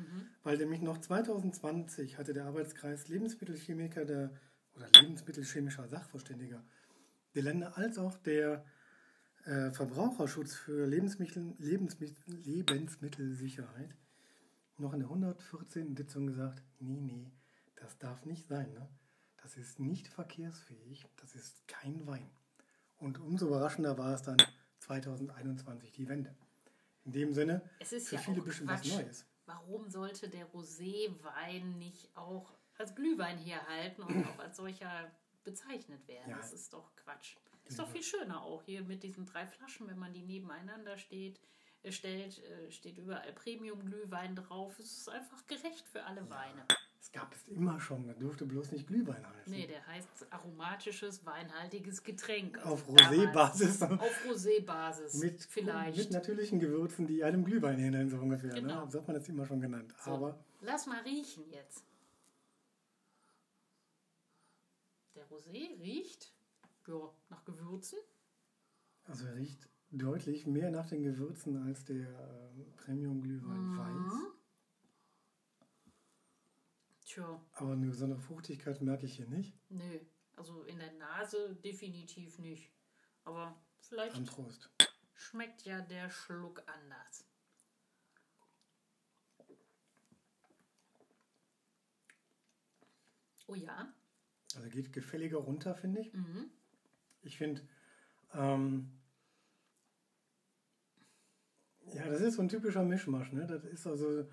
weil 0.43 0.59
nämlich 0.59 0.83
noch 0.83 0.99
2020 0.99 2.19
hatte 2.19 2.35
der 2.35 2.47
Arbeitskreis 2.47 3.09
Lebensmittelchemiker 3.09 4.05
der, 4.05 4.33
oder 4.75 4.89
Lebensmittelchemischer 5.01 5.89
Sachverständiger 5.89 6.65
der 7.37 7.43
Länder 7.43 7.77
als 7.77 7.99
auch 7.99 8.17
der 8.17 8.65
äh, 9.45 9.71
Verbraucherschutz 9.71 10.55
für 10.55 10.87
Lebensmittel, 10.87 11.55
Lebensmittel, 11.59 12.17
Lebensmittelsicherheit 12.27 13.95
noch 14.79 14.93
in 14.93 15.01
der 15.01 15.09
114. 15.09 15.97
Sitzung 15.97 16.27
gesagt, 16.27 16.63
nee, 16.81 17.01
nee, 17.01 17.31
das 17.77 17.99
darf 17.99 18.25
nicht 18.25 18.47
sein. 18.49 18.73
Ne? 18.73 18.89
Das 19.47 19.57
ist 19.57 19.79
nicht 19.79 20.09
verkehrsfähig, 20.09 21.07
das 21.21 21.37
ist 21.37 21.69
kein 21.69 22.05
Wein. 22.05 22.29
Und 22.99 23.21
umso 23.21 23.47
überraschender 23.47 23.97
war 23.97 24.13
es 24.13 24.23
dann 24.23 24.39
2021 24.81 25.93
die 25.93 26.09
Wende. 26.09 26.35
In 27.05 27.13
dem 27.13 27.33
Sinne, 27.33 27.63
Es 27.79 27.93
ist 27.93 28.09
für 28.09 28.17
ja 28.17 28.23
viele 28.23 28.43
bestimmt 28.43 28.71
was 28.71 28.85
Neues. 28.85 29.25
Warum 29.45 29.89
sollte 29.89 30.29
der 30.29 30.51
Roséwein 30.51 31.79
nicht 31.79 32.11
auch 32.17 32.59
als 32.77 32.97
Glühwein 32.97 33.39
herhalten 33.39 34.03
und 34.03 34.27
auch 34.27 34.39
als 34.41 34.57
solcher 34.57 35.13
bezeichnet 35.45 36.09
werden? 36.09 36.31
Ja. 36.31 36.39
Das 36.39 36.53
ist 36.53 36.73
doch 36.73 36.97
Quatsch. 36.97 37.37
Ist 37.67 37.79
doch 37.79 37.89
viel 37.89 38.03
schöner 38.03 38.43
auch 38.43 38.65
hier 38.65 38.83
mit 38.83 39.05
diesen 39.05 39.27
drei 39.27 39.47
Flaschen, 39.47 39.87
wenn 39.87 40.01
man 40.01 40.13
die 40.13 40.23
nebeneinander 40.23 40.99
steht, 40.99 41.41
Er 41.85 41.93
stellt, 41.93 42.43
äh, 42.43 42.73
steht 42.73 42.99
überall 42.99 43.33
Premium-Glühwein 43.33 44.35
drauf. 44.35 44.77
Es 44.81 44.91
ist 44.91 45.09
einfach 45.09 45.47
gerecht 45.47 45.87
für 45.87 46.03
alle 46.03 46.29
Weine. 46.29 46.67
Das 47.07 47.13
gab 47.23 47.33
es 47.35 47.47
immer 47.49 47.79
schon. 47.79 48.05
Das 48.09 48.19
durfte 48.19 48.45
bloß 48.47 48.73
nicht 48.73 48.89
Glühwein 48.89 49.25
heißen. 49.25 49.53
Nee, 49.53 49.67
der 49.69 49.87
heißt 49.87 50.09
aromatisches, 50.31 51.25
weinhaltiges 51.25 52.03
Getränk. 52.03 52.59
Auf 52.67 52.89
Rosé-Basis. 52.89 53.83
Auf 53.83 54.25
Rosé-Basis. 54.27 55.15
Mit, 55.23 55.41
vielleicht. 55.45 55.99
mit 55.99 56.11
natürlichen 56.11 56.59
Gewürzen, 56.59 57.07
die 57.07 57.23
einem 57.23 57.45
Glühwein 57.45 57.79
ähneln, 57.79 58.11
so 58.11 58.17
ungefähr. 58.19 58.51
Genau. 58.55 58.85
Ne? 58.87 58.91
So 58.91 58.99
hat 58.99 59.07
man 59.09 59.17
das 59.17 59.29
immer 59.29 59.47
schon 59.47 59.61
genannt. 59.61 59.95
So, 60.05 60.11
Aber 60.11 60.45
lass 60.63 60.87
mal 60.87 61.01
riechen 61.03 61.45
jetzt. 61.51 61.85
Der 65.15 65.27
Rosé 65.29 65.79
riecht 65.81 66.33
ja, 66.89 67.13
nach 67.31 67.45
Gewürzen. 67.45 67.99
also 69.05 69.27
er 69.27 69.37
riecht 69.37 69.69
deutlich 69.93 70.47
mehr 70.47 70.71
nach 70.71 70.87
den 70.87 71.05
Gewürzen 71.05 71.57
als 71.67 71.85
der 71.85 72.09
äh, 72.09 72.65
Premium-Glühwein 72.79 73.61
Mhm. 73.75 73.79
weiß. 73.79 74.36
Tja, 77.17 77.41
Aber 77.55 77.73
eine 77.73 77.87
besondere 77.87 78.21
Fruchtigkeit 78.21 78.83
merke 78.83 79.07
ich 79.07 79.17
hier 79.17 79.27
nicht. 79.27 79.59
nö. 79.71 80.01
Also 80.37 80.65
in 80.65 80.79
der 80.79 80.93
Nase 80.93 81.57
definitiv 81.65 82.39
nicht. 82.39 82.71
Aber 83.25 83.59
vielleicht 83.81 84.21
schmeckt 85.15 85.63
ja 85.63 85.81
der 85.81 86.11
Schluck 86.11 86.63
anders. 86.67 87.25
Oh 93.47 93.55
ja. 93.55 93.95
Also 94.55 94.69
geht 94.69 94.93
gefälliger 94.93 95.39
runter, 95.39 95.75
finde 95.75 96.03
ich. 96.03 96.13
Mhm. 96.13 96.51
Ich 97.23 97.39
finde, 97.39 97.67
ähm, 98.35 98.93
ja, 101.95 102.11
das 102.11 102.21
ist 102.21 102.35
so 102.35 102.43
ein 102.43 102.51
typischer 102.51 102.85
Mischmasch. 102.85 103.33
Ne? 103.33 103.47
Das 103.47 103.65
ist 103.65 103.87
also, 103.87 104.29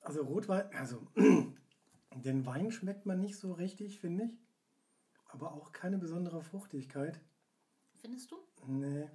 also 0.00 0.22
Rotwein, 0.22 0.70
also 0.74 1.10
den 2.24 2.46
Wein 2.46 2.70
schmeckt 2.70 3.06
man 3.06 3.20
nicht 3.20 3.36
so 3.36 3.52
richtig, 3.52 4.00
finde 4.00 4.24
ich. 4.24 4.38
Aber 5.26 5.52
auch 5.52 5.72
keine 5.72 5.98
besondere 5.98 6.42
Fruchtigkeit. 6.42 7.20
Findest 8.00 8.30
du? 8.30 8.36
Nee. 8.66 9.08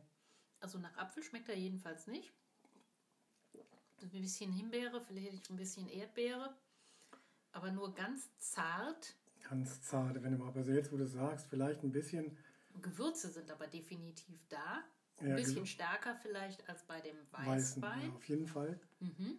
Also 0.60 0.78
nach 0.80 0.96
Apfel 0.98 1.24
schmeckt 1.24 1.50
er 1.50 1.58
jedenfalls 1.58 2.08
nicht. 2.08 2.32
Ein 4.02 4.10
bisschen 4.10 4.52
Himbeere, 4.52 5.02
vielleicht 5.02 5.50
ein 5.50 5.56
bisschen 5.56 5.88
Erdbeere. 5.88 6.54
Aber 7.52 7.72
nur 7.72 7.94
ganz 7.94 8.30
zart. 8.38 9.16
Ganz 9.50 9.82
zart, 9.82 10.22
wenn 10.22 10.32
du 10.34 10.38
mal, 10.38 10.52
also 10.54 10.72
jetzt, 10.72 10.92
wo 10.92 10.98
du 10.98 11.06
sagst, 11.08 11.48
vielleicht 11.48 11.84
ein 11.84 11.92
bisschen, 11.92 12.38
Gewürze 12.82 13.30
sind 13.30 13.52
aber 13.52 13.68
definitiv 13.68 14.40
da. 14.50 14.84
Ein 15.18 15.30
Ja, 15.30 15.36
bisschen 15.36 15.66
stärker 15.66 16.16
vielleicht 16.16 16.68
als 16.68 16.84
bei 16.84 17.00
dem 17.02 17.16
weißen, 17.32 17.82
Weißwein. 17.82 18.02
ja, 18.10 18.16
auf 18.16 18.28
jeden 18.28 18.48
Fall. 18.48 18.80
Mhm. 19.00 19.38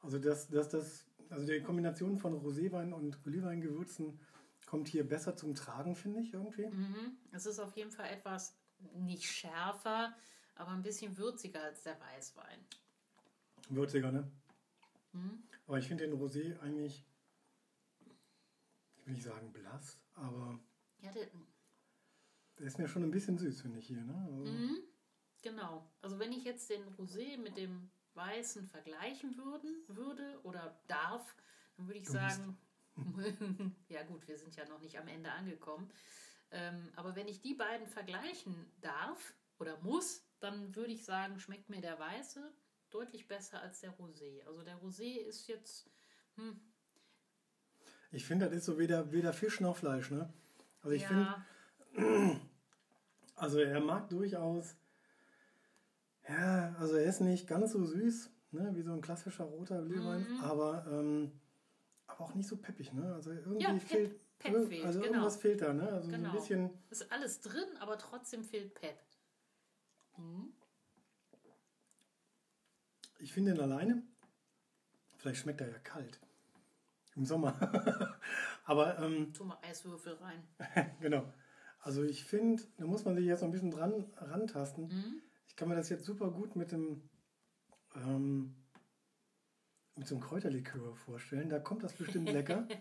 Also 0.00 0.18
das, 0.18 0.48
das, 0.48 0.68
das, 0.68 1.04
also 1.30 1.46
die 1.46 1.60
Kombination 1.60 2.18
von 2.18 2.34
Roséwein 2.34 2.92
und 2.92 3.22
Glühweingewürzen 3.24 4.18
kommt 4.66 4.88
hier 4.88 5.06
besser 5.06 5.36
zum 5.36 5.54
Tragen, 5.54 5.94
finde 5.94 6.20
ich 6.20 6.32
irgendwie. 6.32 6.66
Mhm. 6.66 7.16
Es 7.32 7.46
ist 7.46 7.58
auf 7.58 7.76
jeden 7.76 7.90
Fall 7.90 8.08
etwas 8.10 8.56
nicht 8.94 9.24
schärfer, 9.24 10.14
aber 10.54 10.70
ein 10.72 10.82
bisschen 10.82 11.16
würziger 11.16 11.62
als 11.62 11.82
der 11.82 11.98
Weißwein. 12.00 12.58
Würziger, 13.68 14.12
ne? 14.12 14.30
Mhm. 15.12 15.42
Aber 15.66 15.78
ich 15.78 15.88
finde 15.88 16.06
den 16.06 16.18
Rosé 16.18 16.58
eigentlich, 16.60 17.04
ich 18.96 19.06
will 19.06 19.14
nicht 19.14 19.24
sagen 19.24 19.52
blass, 19.52 19.98
aber 20.14 20.58
Ja, 21.00 21.10
der, 21.12 21.26
der 22.58 22.66
ist 22.66 22.78
mir 22.78 22.88
schon 22.88 23.02
ein 23.02 23.10
bisschen 23.10 23.38
süß, 23.38 23.62
finde 23.62 23.78
ich 23.78 23.86
hier. 23.86 24.02
Ne? 24.02 24.14
Also, 24.26 24.44
Mhm, 24.44 24.78
genau. 25.42 25.90
Also 26.02 26.18
wenn 26.18 26.32
ich 26.32 26.44
jetzt 26.44 26.70
den 26.70 26.82
Rosé 26.96 27.38
mit 27.38 27.56
dem 27.56 27.90
Weißen 28.16 28.66
vergleichen 28.66 29.36
würden, 29.36 29.76
würde 29.88 30.40
oder 30.42 30.78
darf, 30.88 31.36
dann 31.76 31.86
würde 31.86 31.98
ich 31.98 32.06
Du 32.06 32.12
sagen, 32.12 32.58
ja 33.88 34.02
gut, 34.04 34.26
wir 34.26 34.38
sind 34.38 34.56
ja 34.56 34.66
noch 34.66 34.80
nicht 34.80 34.98
am 34.98 35.08
Ende 35.08 35.30
angekommen. 35.30 35.90
Ähm, 36.50 36.92
aber 36.96 37.16
wenn 37.16 37.28
ich 37.28 37.40
die 37.40 37.54
beiden 37.54 37.86
vergleichen 37.86 38.54
darf 38.80 39.34
oder 39.58 39.78
muss, 39.82 40.22
dann 40.40 40.74
würde 40.74 40.92
ich 40.92 41.04
sagen, 41.04 41.38
schmeckt 41.40 41.68
mir 41.68 41.80
der 41.80 41.98
Weiße 41.98 42.52
deutlich 42.90 43.26
besser 43.26 43.60
als 43.60 43.80
der 43.80 43.92
Rosé. 43.98 44.44
Also 44.46 44.62
der 44.62 44.78
Rosé 44.80 45.18
ist 45.18 45.48
jetzt, 45.48 45.90
hm, 46.36 46.60
Ich 48.12 48.24
finde, 48.24 48.46
das 48.46 48.54
ist 48.54 48.64
so 48.66 48.78
weder, 48.78 49.12
weder 49.12 49.32
Fisch 49.32 49.60
noch 49.60 49.76
Fleisch. 49.76 50.10
Ne? 50.10 50.32
Also 50.82 50.94
ich 50.94 51.06
finde, 51.06 51.44
ja, 51.96 52.40
also 53.34 53.58
er 53.58 53.80
mag 53.80 54.08
durchaus, 54.08 54.76
ja, 56.28 56.74
also 56.78 56.96
er 56.96 57.04
ist 57.04 57.20
nicht 57.20 57.46
ganz 57.46 57.72
so 57.72 57.84
süß, 57.84 58.30
ne, 58.52 58.70
wie 58.74 58.82
so 58.82 58.92
ein 58.92 59.00
klassischer 59.00 59.44
roter 59.44 59.82
Glühwein, 59.82 60.22
Mhm. 60.22 60.40
aber, 60.40 60.86
ähm, 60.90 61.32
aber 62.06 62.20
auch 62.24 62.34
nicht 62.34 62.48
so 62.48 62.56
peppig. 62.56 62.92
Ne? 62.92 63.14
Also 63.14 63.30
irgendwie 63.32 63.62
Ja, 63.64 63.78
fehlt, 63.78 64.38
Pep 64.38 64.66
fehlt, 64.68 64.84
also 64.84 65.00
genau. 65.00 65.12
irgendwas 65.12 65.36
fehlt 65.36 65.60
da. 65.62 65.72
Ne? 65.72 65.88
Also 65.88 66.10
so 66.10 66.16
Genau. 66.16 66.28
ein 66.30 66.34
bisschen, 66.34 66.70
ist 66.90 67.10
alles 67.12 67.40
drin, 67.40 67.68
aber 67.80 67.98
trotzdem 67.98 68.42
fehlt 68.44 68.74
Pep. 68.74 68.98
Mhm. 70.16 70.52
ich 73.18 73.32
finde 73.32 73.52
ihn 73.52 73.60
alleine, 73.60 74.02
vielleicht 75.16 75.40
schmeckt 75.40 75.60
er 75.60 75.68
ja 75.70 75.78
kalt. 75.78 76.20
Im 77.14 77.24
Sommer. 77.24 77.54
aber 78.64 78.98
ähm, 78.98 79.32
Tu 79.32 79.42
mal 79.44 79.58
Eiswürfel 79.62 80.14
rein. 80.14 80.42
genau. 81.00 81.32
Also 81.80 82.02
ich 82.02 82.24
finde, 82.24 82.62
da 82.76 82.84
muss 82.84 83.04
man 83.06 83.14
sich 83.16 83.24
jetzt 83.24 83.40
noch 83.40 83.48
ein 83.48 83.52
bisschen 83.52 83.70
dran 83.70 84.04
rantasten. 84.16 84.88
Mhm. 84.88 85.22
Ich 85.56 85.58
kann 85.58 85.70
mir 85.70 85.74
das 85.74 85.88
jetzt 85.88 86.04
super 86.04 86.30
gut 86.30 86.54
mit 86.54 86.70
dem 86.70 87.08
ähm, 87.94 88.54
mit 89.94 90.06
so 90.06 90.16
einem 90.16 90.22
Kräuterlikör 90.22 90.94
vorstellen. 90.94 91.48
Da 91.48 91.58
kommt 91.58 91.82
das 91.82 91.94
bestimmt 91.94 92.30
lecker. 92.30 92.68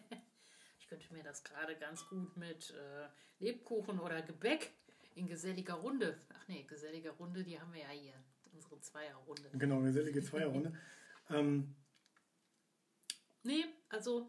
Ich 0.77 0.89
könnte 0.89 1.11
mir 1.13 1.23
das 1.23 1.43
gerade 1.43 1.75
ganz 1.77 2.07
gut 2.09 2.37
mit 2.37 2.71
äh, 2.71 3.07
Lebkuchen 3.39 3.99
oder 3.99 4.21
Gebäck 4.21 4.71
in 5.15 5.25
geselliger 5.25 5.73
Runde. 5.73 6.19
Ach 6.31 6.47
nee, 6.47 6.61
geselliger 6.61 7.09
Runde, 7.11 7.43
die 7.43 7.59
haben 7.59 7.73
wir 7.73 7.81
ja 7.81 7.89
hier. 7.89 8.13
Unsere 8.53 8.79
Zweierrunde. 8.81 9.49
genau, 9.53 9.81
gesellige 9.81 10.21
Zweierrunde. 10.21 10.77
ähm, 11.31 11.75
Nee, 13.41 13.65
also 13.89 14.27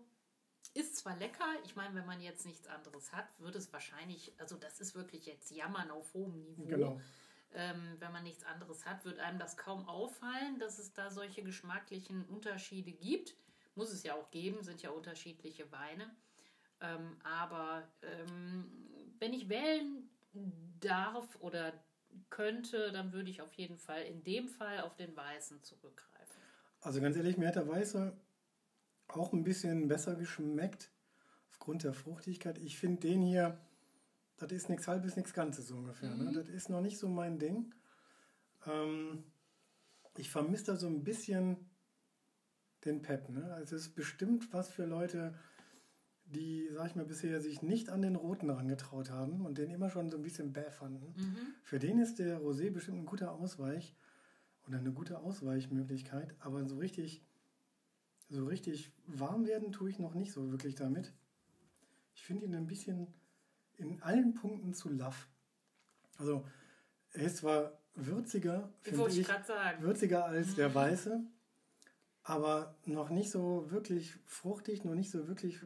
ist 0.72 0.96
zwar 0.96 1.16
lecker. 1.16 1.44
Ich 1.64 1.76
meine, 1.76 1.94
wenn 1.94 2.06
man 2.06 2.22
jetzt 2.22 2.46
nichts 2.46 2.68
anderes 2.68 3.12
hat, 3.12 3.26
wird 3.38 3.56
es 3.56 3.70
wahrscheinlich, 3.72 4.32
also 4.38 4.56
das 4.56 4.80
ist 4.80 4.94
wirklich 4.94 5.26
jetzt 5.26 5.50
Jammern 5.50 5.90
auf 5.90 6.14
hohem 6.14 6.40
Niveau. 6.40 6.64
genau. 6.64 7.00
Ähm, 7.56 7.96
wenn 8.00 8.12
man 8.12 8.22
nichts 8.22 8.44
anderes 8.44 8.84
hat, 8.84 9.04
wird 9.06 9.18
einem 9.18 9.38
das 9.38 9.56
kaum 9.56 9.88
auffallen, 9.88 10.58
dass 10.58 10.78
es 10.78 10.92
da 10.92 11.10
solche 11.10 11.42
geschmacklichen 11.42 12.26
Unterschiede 12.26 12.92
gibt. 12.92 13.34
Muss 13.74 13.90
es 13.90 14.02
ja 14.02 14.14
auch 14.14 14.30
geben, 14.30 14.62
sind 14.62 14.82
ja 14.82 14.90
unterschiedliche 14.90 15.72
Weine. 15.72 16.14
Ähm, 16.82 17.16
aber 17.24 17.88
ähm, 18.02 18.70
wenn 19.18 19.32
ich 19.32 19.48
wählen 19.48 20.10
darf 20.80 21.36
oder 21.40 21.72
könnte, 22.28 22.92
dann 22.92 23.14
würde 23.14 23.30
ich 23.30 23.40
auf 23.40 23.54
jeden 23.54 23.78
Fall 23.78 24.02
in 24.02 24.22
dem 24.22 24.48
Fall 24.48 24.80
auf 24.80 24.94
den 24.94 25.16
Weißen 25.16 25.62
zurückgreifen. 25.62 26.42
Also 26.82 27.00
ganz 27.00 27.16
ehrlich, 27.16 27.38
mir 27.38 27.48
hat 27.48 27.56
der 27.56 27.68
Weiße 27.68 28.14
auch 29.08 29.32
ein 29.32 29.44
bisschen 29.44 29.88
besser 29.88 30.14
geschmeckt 30.14 30.90
aufgrund 31.48 31.84
der 31.84 31.94
Fruchtigkeit. 31.94 32.58
Ich 32.58 32.78
finde 32.78 33.08
den 33.08 33.22
hier, 33.22 33.58
das 34.38 34.52
ist 34.52 34.68
nichts 34.68 34.86
halbes, 34.86 35.16
nichts 35.16 35.32
Ganzes 35.32 35.68
so 35.68 35.76
ungefähr. 35.76 36.14
Ne? 36.14 36.30
Das 36.32 36.48
ist 36.48 36.68
noch 36.68 36.80
nicht 36.80 36.98
so 36.98 37.08
mein 37.08 37.38
Ding. 37.38 37.74
Ähm, 38.66 39.24
ich 40.16 40.30
vermisse 40.30 40.64
da 40.66 40.76
so 40.76 40.86
ein 40.86 41.04
bisschen 41.04 41.56
den 42.84 43.02
Pep. 43.02 43.28
Ne? 43.28 43.52
Also 43.54 43.76
es 43.76 43.88
ist 43.88 43.94
bestimmt 43.94 44.52
was 44.52 44.68
für 44.68 44.84
Leute, 44.84 45.34
die, 46.26 46.68
sag 46.72 46.88
ich 46.88 46.96
mal, 46.96 47.04
bisher 47.04 47.40
sich 47.40 47.62
nicht 47.62 47.88
an 47.88 48.02
den 48.02 48.16
Roten 48.16 48.50
rangetraut 48.50 49.10
haben 49.10 49.44
und 49.44 49.58
den 49.58 49.70
immer 49.70 49.90
schon 49.90 50.10
so 50.10 50.16
ein 50.16 50.22
bisschen 50.22 50.52
bäh 50.52 50.70
fanden. 50.70 51.14
Mhm. 51.16 51.36
Für 51.62 51.78
den 51.78 51.98
ist 51.98 52.18
der 52.18 52.40
Rosé 52.40 52.70
bestimmt 52.70 52.98
ein 52.98 53.06
guter 53.06 53.32
Ausweich 53.32 53.96
oder 54.66 54.78
eine 54.78 54.92
gute 54.92 55.20
Ausweichmöglichkeit, 55.20 56.34
aber 56.40 56.64
so 56.64 56.78
richtig, 56.78 57.24
so 58.28 58.46
richtig 58.46 58.92
warm 59.06 59.46
werden 59.46 59.70
tue 59.70 59.88
ich 59.88 59.98
noch 59.98 60.14
nicht 60.14 60.32
so 60.32 60.50
wirklich 60.50 60.74
damit. 60.74 61.12
Ich 62.14 62.24
finde 62.24 62.46
ihn 62.46 62.54
ein 62.54 62.66
bisschen 62.66 63.06
in 63.76 64.02
allen 64.02 64.34
Punkten 64.34 64.74
zu 64.74 64.88
laff. 64.88 65.28
Also 66.18 66.46
er 67.12 67.24
ist 67.24 67.38
zwar 67.38 67.78
würziger, 67.94 68.72
finde 68.82 69.08
ich 69.08 69.18
ich, 69.20 69.28
würziger 69.80 70.26
als 70.26 70.54
der 70.54 70.74
weiße, 70.74 71.24
aber 72.22 72.76
noch 72.84 73.10
nicht 73.10 73.30
so 73.30 73.70
wirklich 73.70 74.14
fruchtig, 74.26 74.84
noch 74.84 74.94
nicht 74.94 75.10
so 75.10 75.28
wirklich 75.28 75.60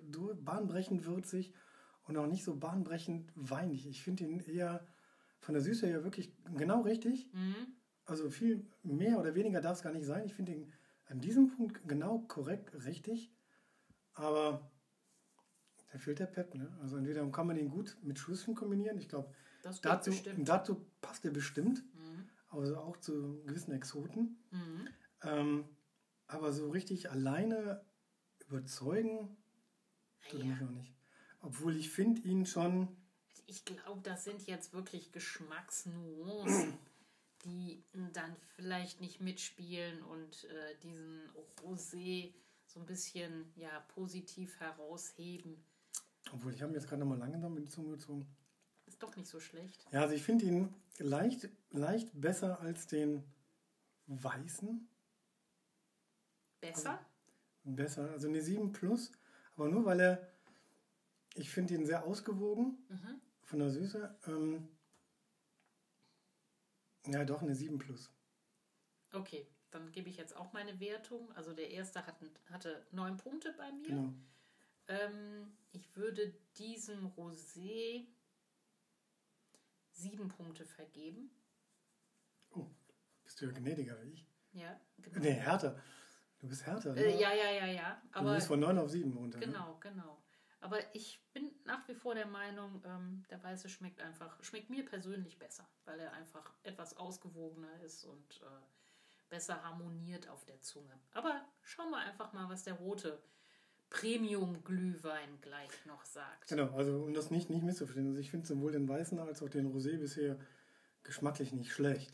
bahnbrechend 0.45 1.05
würzig 1.07 1.53
und 2.07 2.17
auch 2.17 2.27
nicht 2.27 2.45
so 2.45 2.57
bahnbrechend 2.57 3.33
weinig. 3.35 3.87
Ich 3.87 4.03
finde 4.03 4.25
ihn 4.25 4.41
eher 4.41 4.87
von 5.41 5.55
der 5.55 5.63
Süße 5.63 5.87
her 5.87 6.05
wirklich 6.05 6.33
genau 6.57 6.83
richtig. 6.83 7.33
Mhm. 7.33 7.67
Also 8.05 8.31
viel 8.31 8.67
mehr 8.83 9.19
oder 9.19 9.35
weniger 9.35 9.61
darf 9.61 9.79
es 9.79 9.83
gar 9.83 9.93
nicht 9.93 10.07
sein. 10.07 10.25
Ich 10.25 10.35
finde 10.35 10.53
ihn 10.53 10.73
an 11.07 11.21
diesem 11.21 11.49
Punkt 11.57 11.87
genau 11.89 12.21
korrekt 12.29 12.85
richtig, 12.85 13.33
aber 14.15 14.71
da 15.91 15.99
fehlt 15.99 16.19
der 16.19 16.27
Pep. 16.27 16.55
Ne? 16.55 16.73
Also 16.81 16.97
entweder 16.97 17.29
kann 17.31 17.47
man 17.47 17.57
ihn 17.57 17.69
gut 17.69 17.97
mit 18.03 18.19
Schüsseln 18.19 18.55
kombinieren. 18.55 18.99
Ich 18.99 19.09
glaube, 19.09 19.33
dazu, 19.83 20.13
dazu 20.39 20.87
passt 21.01 21.25
er 21.25 21.33
bestimmt. 21.33 21.85
Mhm. 21.95 22.29
also 22.49 22.77
auch 22.79 22.97
zu 22.97 23.43
gewissen 23.45 23.73
Exoten. 23.73 24.39
Mhm. 24.51 24.89
Ähm, 25.23 25.65
aber 26.27 26.53
so 26.53 26.71
richtig 26.71 27.11
alleine 27.11 27.85
überzeugen 28.47 29.37
tut 30.29 30.41
er 30.41 30.47
Naja, 30.47 30.51
mich 30.51 30.61
noch 30.61 30.71
nicht. 30.71 30.95
Obwohl 31.41 31.77
ich 31.77 31.91
finde 31.91 32.21
ihn 32.23 32.47
schon, 32.47 32.89
ich 33.47 33.65
glaube, 33.65 34.01
das 34.03 34.25
sind 34.25 34.47
jetzt 34.47 34.73
wirklich 34.73 35.11
Geschmacksnuancen, 35.11 36.79
die 37.45 37.83
dann 38.13 38.37
vielleicht 38.55 39.01
nicht 39.01 39.21
mitspielen 39.21 40.03
und 40.05 40.45
äh, 40.45 40.77
diesen 40.85 41.21
Rosé 41.65 42.33
so 42.65 42.79
ein 42.79 42.87
bisschen 42.87 43.53
ja, 43.57 43.81
positiv 43.95 44.61
herausheben. 44.61 45.65
Obwohl 46.33 46.55
ich 46.55 46.63
habe 46.63 46.73
mir 46.73 46.79
jetzt 46.79 46.89
gerade 46.89 47.01
noch 47.01 47.09
mal 47.09 47.19
lange 47.19 47.39
damit 47.41 47.65
die 47.65 47.69
Zunge 47.69 47.93
gezogen. 47.93 48.27
Ist 48.87 49.03
doch 49.03 49.15
nicht 49.17 49.29
so 49.29 49.41
schlecht. 49.41 49.87
Ja, 49.93 50.03
also 50.03 50.15
ich 50.15 50.23
finde 50.23 50.45
ihn 50.47 50.75
leicht, 50.99 51.49
leicht 51.71 52.09
besser 52.21 52.61
als 52.61 52.87
den 52.87 53.23
weißen. 54.07 54.89
Besser? 56.61 56.99
Besser, 57.65 58.11
also 58.11 58.29
eine 58.29 58.41
7 58.43 58.73
plus, 58.73 59.13
aber 59.57 59.69
nur 59.69 59.85
weil 59.85 60.01
er, 60.01 60.29
ich 61.35 61.51
finde 61.51 61.75
ihn 61.75 61.87
sehr 61.87 62.05
ausgewogen 62.05 62.79
Mhm. 62.89 63.21
von 63.43 63.59
der 63.61 63.71
Süße. 63.71 64.19
Ähm, 64.27 64.69
ja, 67.07 67.25
doch, 67.25 67.43
eine 67.43 67.55
7 67.55 67.79
plus. 67.79 68.11
Okay, 69.13 69.47
dann 69.71 69.91
gebe 69.93 70.09
ich 70.09 70.17
jetzt 70.17 70.37
auch 70.37 70.53
meine 70.53 70.81
Wertung. 70.81 71.31
Also 71.33 71.53
der 71.53 71.71
erste 71.71 72.05
hat, 72.07 72.17
hatte 72.51 72.87
neun 72.93 73.17
Punkte 73.17 73.53
bei 73.57 73.71
mir. 73.73 73.89
Genau. 73.89 74.15
Ähm, 74.91 75.53
ich 75.71 75.97
würde 75.97 76.35
diesem 76.59 77.07
Rosé 77.13 78.07
sieben 79.93 80.29
Punkte 80.29 80.65
vergeben. 80.65 81.31
Oh, 82.51 82.67
bist 83.23 83.41
du 83.41 83.47
ja 83.47 83.53
gnädiger 83.53 84.03
wie 84.03 84.11
ich. 84.11 84.27
Ja, 84.53 84.81
genau. 84.99 85.21
Nee, 85.21 85.33
härter. 85.33 85.81
Du 86.41 86.49
bist 86.49 86.67
härter. 86.67 86.95
Ne? 86.95 87.03
Äh, 87.03 87.21
ja, 87.21 87.33
ja, 87.33 87.51
ja, 87.53 87.67
ja. 87.67 88.03
du 88.13 88.19
Aber 88.19 88.35
bist 88.35 88.49
von 88.49 88.59
9 88.59 88.79
auf 88.79 88.91
7 88.91 89.17
runter. 89.17 89.39
Ne? 89.39 89.47
genau, 89.47 89.79
genau. 89.79 90.21
Aber 90.61 90.79
ich 90.95 91.23
bin 91.33 91.53
nach 91.65 91.87
wie 91.89 91.95
vor 91.95 92.15
der 92.15 92.27
Meinung, 92.27 92.83
ähm, 92.85 93.23
der 93.31 93.43
Weiße 93.43 93.69
schmeckt 93.69 94.01
einfach, 94.01 94.43
schmeckt 94.43 94.69
mir 94.71 94.85
persönlich 94.85 95.39
besser, 95.39 95.67
weil 95.85 96.01
er 96.01 96.13
einfach 96.15 96.53
etwas 96.65 96.97
ausgewogener 96.97 97.81
ist 97.81 98.05
und 98.05 98.41
äh, 98.43 99.29
besser 99.31 99.63
harmoniert 99.63 100.29
auf 100.29 100.45
der 100.45 100.61
Zunge. 100.61 100.99
Aber 101.13 101.47
schauen 101.63 101.91
wir 101.91 101.99
einfach 101.99 102.33
mal, 102.33 102.49
was 102.51 102.65
der 102.65 102.75
rote 102.75 103.23
Premium-Glühwein 103.91 105.29
gleich 105.43 105.71
noch 105.87 106.05
sagt. 106.05 106.49
Genau, 106.49 106.75
also 106.77 107.03
um 107.03 107.13
das 107.15 107.31
nicht, 107.31 107.51
nicht 107.51 107.63
misszuverstehen. 107.63 108.09
Also 108.09 108.21
ich 108.21 108.31
finde 108.31 108.47
sowohl 108.47 108.73
den 108.73 108.89
weißen 108.89 109.19
als 109.19 109.43
auch 109.43 109.49
den 109.49 109.73
Rosé 109.73 109.99
bisher 109.99 110.39
geschmacklich 111.03 111.53
nicht 111.53 111.73
schlecht. 111.73 112.13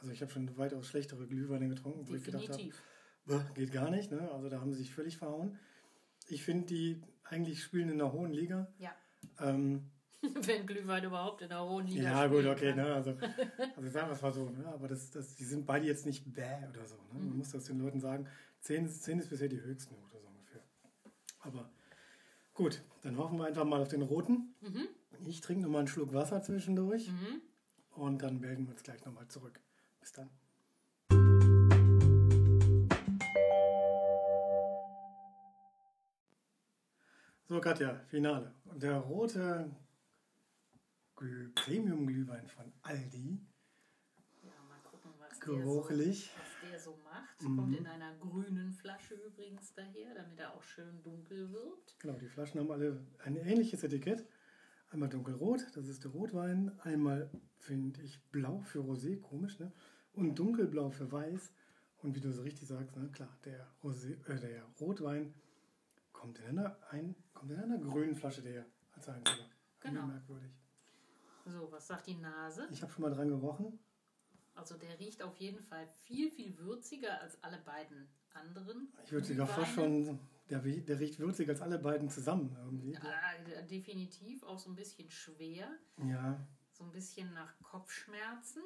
Also 0.00 0.12
ich 0.12 0.22
habe 0.22 0.30
schon 0.30 0.56
weitaus 0.56 0.86
schlechtere 0.88 1.26
Glühweine 1.26 1.68
getrunken, 1.68 2.08
wo 2.08 2.14
ich 2.14 2.24
gedacht 2.24 2.44
habe, 2.44 2.52
Definitiv. 2.54 2.82
"Bäh, 3.26 3.40
geht 3.54 3.72
gar 3.72 3.90
nicht. 3.90 4.10
Ne? 4.12 4.30
Also 4.32 4.48
da 4.48 4.60
haben 4.60 4.72
sie 4.72 4.78
sich 4.78 4.94
völlig 4.94 5.16
verhauen. 5.18 5.58
Ich 6.28 6.42
finde, 6.44 6.66
die 6.66 7.02
eigentlich 7.24 7.62
spielen 7.62 7.88
in 7.88 8.00
einer 8.00 8.12
hohen 8.12 8.32
Liga. 8.32 8.68
Ja, 8.78 8.94
Ähm, 9.40 9.90
wenn 10.22 10.66
Glühwein 10.66 11.04
überhaupt 11.04 11.42
in 11.42 11.48
der 11.48 11.62
hohen 11.62 11.86
Liga 11.86 12.02
ja, 12.02 12.26
gut, 12.26 12.46
okay. 12.46 12.74
Ne? 12.74 12.94
Also, 12.94 13.16
also 13.76 13.88
sagen 13.90 14.08
wir 14.08 14.12
es 14.14 14.22
mal 14.22 14.32
so. 14.32 14.48
Ne? 14.50 14.66
Aber 14.66 14.88
das, 14.88 15.10
das, 15.10 15.34
die 15.36 15.44
sind 15.44 15.66
beide 15.66 15.86
jetzt 15.86 16.06
nicht 16.06 16.32
bäh 16.32 16.66
oder 16.70 16.84
so. 16.86 16.96
Ne? 17.12 17.20
Mhm. 17.20 17.28
Man 17.28 17.38
muss 17.38 17.50
das 17.50 17.64
den 17.64 17.78
Leuten 17.78 18.00
sagen. 18.00 18.26
10, 18.60 18.86
ist- 18.86 19.02
10 19.04 19.18
ist 19.18 19.28
bisher 19.30 19.48
die 19.48 19.56
so 19.58 19.90
ungefähr. 19.94 20.15
Aber 21.46 21.70
gut, 22.54 22.82
dann 23.02 23.16
hoffen 23.16 23.38
wir 23.38 23.46
einfach 23.46 23.64
mal 23.64 23.80
auf 23.80 23.88
den 23.88 24.02
roten. 24.02 24.54
Mhm. 24.60 24.88
Ich 25.26 25.40
trinke 25.40 25.62
nochmal 25.62 25.80
einen 25.80 25.88
Schluck 25.88 26.12
Wasser 26.12 26.42
zwischendurch 26.42 27.08
Mhm. 27.08 27.40
und 27.90 28.22
dann 28.22 28.40
melden 28.40 28.66
wir 28.66 28.72
uns 28.72 28.82
gleich 28.82 29.04
nochmal 29.04 29.28
zurück. 29.28 29.60
Bis 30.00 30.12
dann. 30.12 30.28
So, 37.48 37.60
Katja, 37.60 38.00
Finale. 38.08 38.52
Und 38.64 38.82
der 38.82 38.96
rote 38.98 39.70
Glüh- 41.16 41.52
Premium-Glühwein 41.54 42.46
von 42.48 42.72
Aldi, 42.82 43.38
Ja, 44.42 44.50
mal 44.68 44.78
gucken, 44.82 45.10
was 45.18 45.38
der, 45.38 45.46
so, 45.48 45.56
geruchlich. 45.56 46.30
was 46.36 46.55
der 46.70 46.78
so 46.78 46.98
macht. 47.04 47.42
Mhm. 47.42 47.56
Kommt 47.56 47.76
in 47.76 47.86
einer 47.86 48.14
grünen 48.16 48.72
Flasche 48.72 49.14
übrigens 49.14 49.74
daher, 49.74 50.14
damit 50.14 50.38
er 50.38 50.54
auch 50.54 50.62
schön 50.62 51.02
dunkel 51.02 51.52
wird. 51.52 51.96
Genau, 51.98 52.14
die 52.14 52.28
Flaschen 52.28 52.60
haben 52.60 52.70
alle 52.70 53.00
ein 53.24 53.36
ähnliches 53.36 53.82
Etikett. 53.82 54.26
Einmal 54.90 55.08
dunkelrot, 55.08 55.66
das 55.74 55.88
ist 55.88 56.04
der 56.04 56.12
Rotwein. 56.12 56.78
Einmal 56.80 57.30
finde 57.58 58.00
ich 58.02 58.22
blau 58.30 58.60
für 58.60 58.80
Rosé, 58.80 59.20
komisch, 59.20 59.58
ne? 59.58 59.72
Und 60.12 60.38
dunkelblau 60.38 60.90
für 60.90 61.10
weiß. 61.10 61.52
Und 62.02 62.14
wie 62.14 62.20
du 62.20 62.30
so 62.30 62.42
richtig 62.42 62.68
sagst, 62.68 62.96
ne? 62.96 63.08
klar, 63.10 63.36
der, 63.44 63.66
Rosé, 63.82 64.12
äh, 64.28 64.38
der 64.38 64.62
Rotwein 64.80 65.34
kommt 66.12 66.38
in, 66.38 66.58
einer, 66.58 66.78
ein, 66.90 67.16
kommt 67.34 67.50
in 67.50 67.58
einer 67.58 67.78
grünen 67.78 68.14
Flasche 68.14 68.42
daher 68.42 68.66
als 68.92 69.08
einziger. 69.08 69.48
Genau. 69.80 70.06
Merkwürdig. 70.06 70.52
So, 71.46 71.70
was 71.70 71.86
sagt 71.86 72.06
die 72.06 72.14
Nase? 72.14 72.66
Ich 72.70 72.82
habe 72.82 72.92
schon 72.92 73.02
mal 73.02 73.10
dran 73.12 73.28
gerochen. 73.28 73.78
Also 74.56 74.76
der 74.76 74.98
riecht 74.98 75.22
auf 75.22 75.36
jeden 75.36 75.62
Fall 75.62 75.86
viel, 76.04 76.30
viel 76.30 76.56
würziger 76.58 77.20
als 77.20 77.42
alle 77.44 77.58
beiden 77.58 78.08
anderen. 78.32 78.88
Ich 79.04 79.12
würde 79.12 79.26
sogar 79.26 79.46
fast 79.46 79.74
schon, 79.74 80.18
der, 80.50 80.60
der 80.60 80.98
riecht 80.98 81.18
würziger 81.18 81.52
als 81.52 81.60
alle 81.60 81.78
beiden 81.78 82.08
zusammen 82.08 82.56
irgendwie. 82.58 82.92
Ja, 82.92 83.62
definitiv 83.70 84.42
auch 84.42 84.58
so 84.58 84.70
ein 84.70 84.76
bisschen 84.76 85.10
schwer, 85.10 85.68
Ja, 86.04 86.46
so 86.72 86.84
ein 86.84 86.92
bisschen 86.92 87.32
nach 87.32 87.54
Kopfschmerzen. 87.62 88.62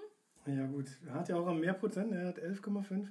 Ja 0.47 0.67
gut, 0.67 0.87
er 1.07 1.15
hat 1.15 1.29
ja 1.29 1.37
auch 1.37 1.53
mehr 1.55 1.75
Prozent, 1.75 2.13
er 2.13 2.29
hat 2.29 2.39
11,5. 2.39 3.09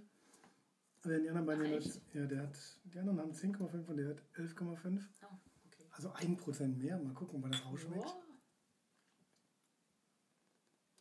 Also 1.02 1.18
die 1.18 1.30
anderen 1.30 1.46
beiden, 1.46 1.66
Ach, 1.66 1.86
hat- 1.86 2.02
ja, 2.14 2.26
der 2.26 2.42
hat, 2.44 2.58
die 2.86 3.00
anderen 3.00 3.20
haben 3.20 3.32
10,5 3.32 3.88
und 3.88 3.98
der 3.98 4.10
hat 4.10 4.22
11,5. 4.36 5.02
Oh, 5.22 5.28
okay. 5.68 5.86
Also 5.92 6.10
1% 6.12 6.78
mehr. 6.78 6.98
Mal 6.98 7.14
gucken, 7.14 7.42
wann 7.42 7.52
das 7.52 7.64
rausschmeckt. 7.66 8.06
Ja. 8.06 8.16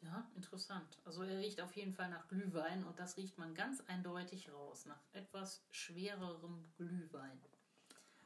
Ja, 0.02 0.30
interessant. 0.36 0.98
Also 1.04 1.22
er 1.22 1.38
riecht 1.38 1.60
auf 1.60 1.74
jeden 1.76 1.92
Fall 1.92 2.08
nach 2.10 2.28
Glühwein 2.28 2.84
und 2.84 2.98
das 2.98 3.16
riecht 3.16 3.36
man 3.38 3.54
ganz 3.54 3.82
eindeutig 3.86 4.50
raus, 4.52 4.86
nach 4.86 5.00
etwas 5.12 5.62
schwererem 5.70 6.64
Glühwein. 6.76 7.40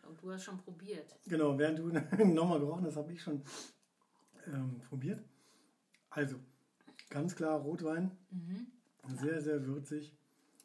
Und 0.02 0.20
du 0.20 0.32
hast 0.32 0.44
schon 0.44 0.58
probiert. 0.58 1.16
Genau, 1.26 1.56
während 1.56 1.78
du 1.78 1.88
nochmal 2.24 2.58
gerochen 2.58 2.84
hast, 2.86 2.96
habe 2.96 3.12
ich 3.12 3.22
schon 3.22 3.42
ähm, 4.46 4.80
probiert. 4.88 5.22
Also, 6.10 6.36
ganz 7.08 7.34
klar 7.36 7.60
Rotwein, 7.60 8.10
Mhm. 8.30 8.66
sehr, 9.20 9.40
sehr 9.40 9.64
würzig. 9.66 10.14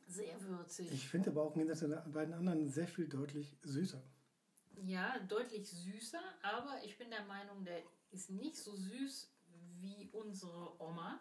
Sehr 0.07 0.41
würzig. 0.41 0.91
Ich 0.91 1.07
finde 1.07 1.29
aber 1.31 1.43
auch 1.43 1.53
im 1.55 1.59
Gegensatz 1.61 1.79
zu 1.79 1.87
den 1.89 2.11
beiden 2.11 2.33
anderen 2.33 2.67
sehr 2.69 2.87
viel 2.87 3.07
deutlich 3.07 3.55
süßer. 3.63 4.01
Ja, 4.83 5.19
deutlich 5.19 5.69
süßer, 5.69 6.21
aber 6.43 6.81
ich 6.83 6.97
bin 6.97 7.09
der 7.09 7.25
Meinung, 7.25 7.63
der 7.65 7.81
ist 8.11 8.29
nicht 8.29 8.55
so 8.55 8.75
süß 8.75 9.29
wie 9.81 10.09
unsere 10.11 10.81
Oma. 10.81 11.19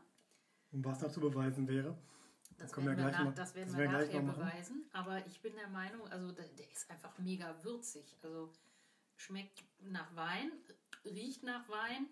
Und 0.72 0.84
was 0.84 1.00
noch 1.00 1.10
zu 1.10 1.20
beweisen 1.20 1.66
wäre. 1.68 1.96
Das 2.58 2.72
können 2.72 2.86
werden 2.86 3.04
wir 3.04 3.10
nach, 3.12 3.24
mal- 3.24 3.34
das 3.34 3.54
werden 3.54 3.68
das 3.68 3.78
wir 3.78 3.88
nachher 3.90 4.20
beweisen. 4.22 4.84
Aber 4.92 5.26
ich 5.26 5.40
bin 5.42 5.54
der 5.56 5.68
Meinung, 5.68 6.06
also 6.08 6.32
der, 6.32 6.46
der 6.48 6.70
ist 6.70 6.90
einfach 6.90 7.16
mega 7.18 7.54
würzig. 7.62 8.16
Also 8.22 8.50
schmeckt 9.16 9.62
nach 9.80 10.14
Wein, 10.16 10.50
riecht 11.04 11.42
nach 11.42 11.68
Wein, 11.68 12.06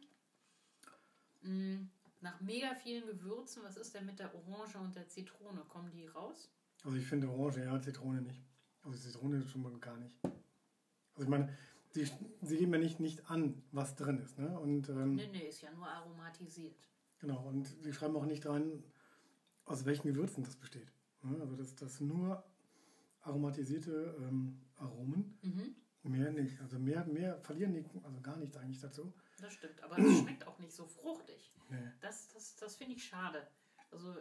mh, 1.42 1.86
nach 2.20 2.40
mega 2.40 2.74
vielen 2.74 3.06
Gewürzen. 3.06 3.62
Was 3.64 3.76
ist 3.76 3.94
denn 3.94 4.06
mit 4.06 4.18
der 4.18 4.34
Orange 4.34 4.76
und 4.78 4.94
der 4.94 5.08
Zitrone? 5.08 5.60
Kommen 5.68 5.90
die 5.92 6.06
raus? 6.06 6.50
Also 6.84 6.96
ich 6.96 7.06
finde 7.06 7.28
Orange, 7.28 7.64
ja, 7.64 7.80
Zitrone 7.80 8.20
nicht. 8.22 8.42
Also 8.82 8.98
Zitrone 8.98 9.46
schon 9.46 9.62
mal 9.62 9.76
gar 9.78 9.96
nicht. 9.96 10.18
Also 10.22 11.22
ich 11.22 11.28
meine, 11.28 11.56
sie, 11.94 12.10
sie 12.42 12.56
geben 12.58 12.72
ja 12.74 12.78
nicht, 12.80 13.00
nicht 13.00 13.30
an, 13.30 13.62
was 13.72 13.94
drin 13.96 14.18
ist. 14.18 14.38
Ne? 14.38 14.58
Und 14.58 14.88
ähm, 14.88 15.14
Nee, 15.14 15.28
nee, 15.28 15.48
ist 15.48 15.62
ja 15.62 15.70
nur 15.72 15.86
aromatisiert. 15.88 16.76
genau, 17.18 17.46
und 17.48 17.66
sie 17.82 17.92
schreiben 17.92 18.16
auch 18.16 18.26
nicht 18.26 18.44
dran, 18.44 18.82
aus 19.64 19.84
welchen 19.86 20.08
Gewürzen 20.08 20.44
das 20.44 20.56
besteht. 20.56 20.92
Ne? 21.22 21.38
Also 21.40 21.56
das, 21.56 21.74
das 21.76 22.00
nur 22.00 22.44
aromatisierte 23.22 24.14
ähm, 24.20 24.60
Aromen, 24.76 25.38
Mhm, 25.42 25.74
mehr 26.02 26.30
nicht. 26.32 26.60
Also 26.60 26.78
mehr, 26.78 27.04
mehr 27.06 27.38
verlieren 27.40 27.72
die, 27.72 27.84
also 28.02 28.20
gar 28.20 28.36
nichts 28.36 28.56
eigentlich 28.56 28.80
dazu. 28.80 29.12
das 29.40 29.52
stimmt. 29.54 29.82
Aber 29.82 29.98
es 29.98 30.18
schmeckt 30.20 30.46
auch 30.46 30.58
nicht 30.58 30.72
so 30.74 30.86
fruchtig. 30.86 31.52
Nee. 31.70 31.78
Das, 32.00 32.28
das, 32.34 32.56
das 32.56 32.76
finde 32.76 32.94
ich 32.96 33.04
schade. 33.04 33.46
Also 33.90 34.14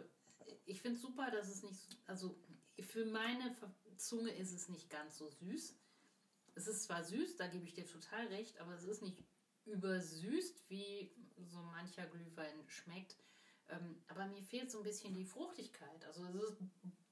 ich 0.64 0.80
finde 0.80 0.96
es 0.96 1.02
super, 1.02 1.30
dass 1.30 1.48
es 1.48 1.62
nicht, 1.62 1.78
so- 1.78 1.96
also 2.06 2.38
für 2.80 3.04
meine 3.04 3.54
Zunge 3.96 4.30
ist 4.30 4.52
es 4.52 4.68
nicht 4.68 4.88
ganz 4.88 5.18
so 5.18 5.28
süß. 5.28 5.76
Es 6.54 6.66
ist 6.68 6.84
zwar 6.84 7.02
süß, 7.02 7.36
da 7.36 7.48
gebe 7.48 7.64
ich 7.64 7.74
dir 7.74 7.86
total 7.86 8.26
recht, 8.28 8.58
aber 8.58 8.74
es 8.74 8.84
ist 8.84 9.02
nicht 9.02 9.22
übersüßt, 9.64 10.68
wie 10.70 11.12
so 11.36 11.58
mancher 11.62 12.06
Glühwein 12.06 12.68
schmeckt. 12.68 13.16
Ähm, 13.68 14.02
aber 14.08 14.26
mir 14.26 14.42
fehlt 14.42 14.70
so 14.70 14.78
ein 14.78 14.84
bisschen 14.84 15.14
die 15.14 15.24
Fruchtigkeit. 15.24 16.04
Also 16.04 16.24
es 16.26 16.34
ist 16.34 16.58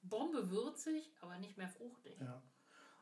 Bombe 0.03 0.51
würzig, 0.51 1.13
aber 1.21 1.39
nicht 1.39 1.57
mehr 1.57 1.69
fruchtig. 1.69 2.19
Ja. 2.21 2.43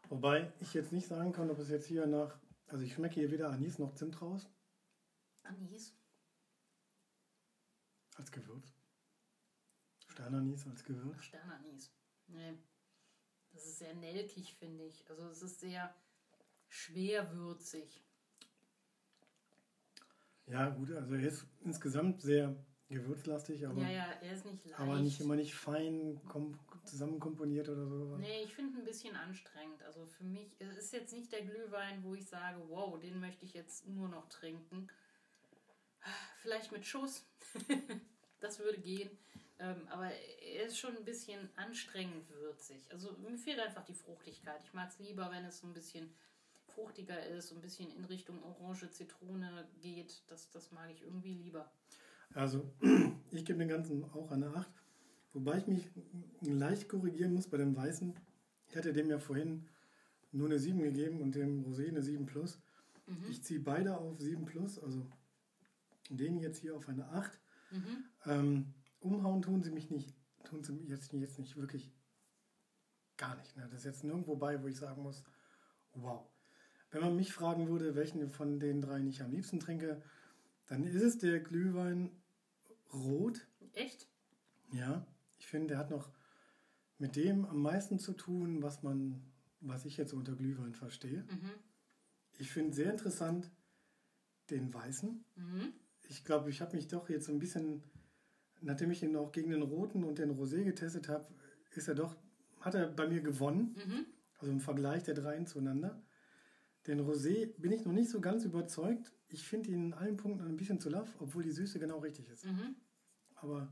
Wobei 0.08 0.52
ich 0.60 0.72
jetzt 0.74 0.92
nicht 0.92 1.06
sagen 1.06 1.32
kann, 1.32 1.50
ob 1.50 1.58
es 1.58 1.68
jetzt 1.68 1.86
hier 1.86 2.06
nach, 2.06 2.38
also 2.68 2.84
ich 2.84 2.94
schmecke 2.94 3.16
hier 3.16 3.30
weder 3.30 3.50
Anis 3.50 3.78
noch 3.78 3.94
Zimt 3.94 4.20
raus 4.22 4.48
Anis. 5.42 5.94
als 8.16 8.30
Gewürz. 8.30 8.72
Sternanis 10.08 10.66
als 10.66 10.84
Gewürz? 10.84 11.22
Sternanis. 11.22 11.92
Nee. 12.26 12.58
Das 13.52 13.66
ist 13.66 13.78
sehr 13.78 13.94
nelkig, 13.94 14.54
finde 14.54 14.84
ich. 14.84 15.08
Also 15.08 15.28
es 15.28 15.42
ist 15.42 15.60
sehr 15.60 15.94
schwerwürzig. 16.70 18.02
Ja, 20.46 20.70
gut, 20.70 20.90
also 20.92 21.14
er 21.14 21.22
ist 21.22 21.46
insgesamt 21.64 22.22
sehr 22.22 22.56
gewürzlastig, 22.88 23.66
aber, 23.66 23.82
Ja, 23.82 23.90
ja, 23.90 24.12
er 24.20 24.32
ist 24.32 24.44
nicht 24.44 24.64
leicht. 24.64 24.80
aber 24.80 24.98
nicht 24.98 25.20
immer 25.20 25.36
nicht 25.36 25.54
fein 25.54 26.20
kom 26.28 26.58
zusammenkomponiert 26.84 27.68
oder 27.68 27.86
so. 27.86 28.16
Nee, 28.16 28.42
ich 28.42 28.54
finde 28.54 28.78
ein 28.78 28.84
bisschen 28.84 29.14
anstrengend. 29.14 29.82
Also 29.82 30.06
für 30.06 30.24
mich 30.24 30.56
es 30.58 30.76
ist 30.76 30.92
jetzt 30.92 31.12
nicht 31.12 31.30
der 31.30 31.42
Glühwein, 31.42 32.02
wo 32.02 32.14
ich 32.14 32.26
sage, 32.26 32.60
wow, 32.68 32.98
den 32.98 33.20
möchte 33.20 33.44
ich 33.44 33.52
jetzt 33.54 33.86
nur 33.86 34.08
noch 34.08 34.28
trinken. 34.28 34.88
Vielleicht 36.38 36.72
mit 36.72 36.84
Schuss. 36.84 37.24
das 38.40 38.58
würde 38.58 38.80
gehen. 38.80 39.10
Ähm, 39.60 39.86
aber 39.88 40.10
er 40.10 40.64
ist 40.64 40.78
schon 40.78 40.96
ein 40.96 41.04
bisschen 41.04 41.50
anstrengend 41.56 42.28
würzig. 42.30 42.86
Also 42.90 43.12
mir 43.18 43.36
fehlt 43.36 43.60
einfach 43.60 43.84
die 43.84 43.94
Fruchtigkeit. 43.94 44.64
Ich 44.64 44.72
mag 44.72 44.88
es 44.88 44.98
lieber, 44.98 45.30
wenn 45.30 45.44
es 45.44 45.60
so 45.60 45.66
ein 45.66 45.74
bisschen 45.74 46.12
fruchtiger 46.74 47.26
ist, 47.26 47.48
so 47.48 47.54
ein 47.54 47.60
bisschen 47.60 47.90
in 47.90 48.04
Richtung 48.04 48.42
Orange, 48.42 48.90
Zitrone 48.90 49.68
geht. 49.80 50.22
Das, 50.28 50.50
das 50.50 50.72
mag 50.72 50.90
ich 50.90 51.02
irgendwie 51.02 51.34
lieber. 51.34 51.70
Also, 52.34 52.72
ich 53.30 53.44
gebe 53.44 53.58
dem 53.58 53.68
Ganzen 53.68 54.04
auch 54.12 54.30
eine 54.30 54.54
8. 54.54 54.68
Wobei 55.32 55.58
ich 55.58 55.66
mich 55.66 55.88
leicht 56.40 56.88
korrigieren 56.88 57.34
muss 57.34 57.48
bei 57.48 57.56
dem 57.56 57.76
Weißen. 57.76 58.14
Ich 58.68 58.76
hatte 58.76 58.92
dem 58.92 59.10
ja 59.10 59.18
vorhin 59.18 59.68
nur 60.32 60.46
eine 60.46 60.58
7 60.58 60.80
gegeben 60.82 61.20
und 61.20 61.34
dem 61.34 61.64
Rosé 61.64 61.88
eine 61.88 62.02
7 62.02 62.26
plus. 62.26 62.58
Mhm. 63.06 63.26
Ich 63.28 63.42
ziehe 63.42 63.60
beide 63.60 63.96
auf 63.96 64.20
7 64.20 64.44
plus, 64.44 64.78
also 64.78 65.06
den 66.08 66.38
jetzt 66.38 66.58
hier 66.58 66.76
auf 66.76 66.88
eine 66.88 67.08
8. 67.10 67.40
Mhm. 67.70 68.04
Ähm, 68.26 68.74
umhauen 69.00 69.42
tun 69.42 69.62
sie 69.62 69.70
mich 69.70 69.90
nicht, 69.90 70.14
tun 70.44 70.62
sie 70.64 70.76
jetzt, 70.88 71.12
jetzt 71.12 71.38
nicht 71.38 71.56
wirklich 71.56 71.92
gar 73.16 73.36
nicht. 73.36 73.56
Ne? 73.56 73.68
Das 73.70 73.80
ist 73.80 73.84
jetzt 73.84 74.04
nirgendwo 74.04 74.36
bei, 74.36 74.60
wo 74.62 74.66
ich 74.66 74.76
sagen 74.76 75.02
muss, 75.02 75.22
wow. 75.94 76.26
Wenn 76.90 77.02
man 77.02 77.16
mich 77.16 77.32
fragen 77.32 77.68
würde, 77.68 77.94
welchen 77.94 78.28
von 78.30 78.58
den 78.58 78.80
dreien 78.80 79.06
ich 79.06 79.22
am 79.22 79.30
liebsten 79.30 79.60
trinke, 79.60 80.02
dann 80.66 80.84
ist 80.84 81.02
es 81.02 81.18
der 81.18 81.40
Glühwein 81.40 82.10
rot. 82.92 83.46
Echt? 83.72 84.08
Ja, 84.72 85.06
ich 85.38 85.46
finde, 85.46 85.68
der 85.68 85.78
hat 85.78 85.90
noch 85.90 86.10
mit 86.98 87.16
dem 87.16 87.44
am 87.46 87.62
meisten 87.62 87.98
zu 87.98 88.12
tun, 88.12 88.62
was 88.62 88.82
man, 88.82 89.22
was 89.60 89.84
ich 89.84 89.96
jetzt 89.96 90.12
unter 90.12 90.34
Glühwein 90.34 90.74
verstehe. 90.74 91.22
Mhm. 91.22 91.50
Ich 92.38 92.50
finde 92.50 92.74
sehr 92.74 92.90
interessant 92.90 93.50
den 94.50 94.72
weißen. 94.72 95.24
Mhm. 95.36 95.72
Ich 96.08 96.24
glaube, 96.24 96.50
ich 96.50 96.60
habe 96.60 96.76
mich 96.76 96.88
doch 96.88 97.08
jetzt 97.08 97.26
so 97.26 97.32
ein 97.32 97.38
bisschen, 97.38 97.82
nachdem 98.60 98.90
ich 98.90 99.02
ihn 99.02 99.16
auch 99.16 99.32
gegen 99.32 99.50
den 99.50 99.62
roten 99.62 100.02
und 100.04 100.18
den 100.18 100.36
Rosé 100.36 100.64
getestet 100.64 101.08
habe, 101.08 101.26
ist 101.74 101.88
er 101.88 101.94
doch, 101.94 102.16
hat 102.60 102.74
er 102.74 102.88
bei 102.88 103.08
mir 103.08 103.20
gewonnen. 103.20 103.76
Mhm. 103.76 104.06
Also 104.38 104.52
im 104.52 104.60
Vergleich 104.60 105.04
der 105.04 105.14
dreien 105.14 105.46
zueinander. 105.46 106.02
Den 106.86 107.00
Rosé 107.00 107.46
bin 107.58 107.72
ich 107.72 107.84
noch 107.84 107.92
nicht 107.92 108.10
so 108.10 108.20
ganz 108.20 108.44
überzeugt. 108.44 109.12
Ich 109.28 109.46
finde 109.46 109.70
ihn 109.70 109.86
in 109.86 109.94
allen 109.94 110.16
Punkten 110.16 110.46
ein 110.46 110.56
bisschen 110.56 110.80
zu 110.80 110.88
laff, 110.88 111.14
obwohl 111.20 111.42
die 111.42 111.50
Süße 111.50 111.78
genau 111.78 111.98
richtig 111.98 112.28
ist. 112.28 112.46
Mhm. 112.46 112.74
Aber 113.36 113.68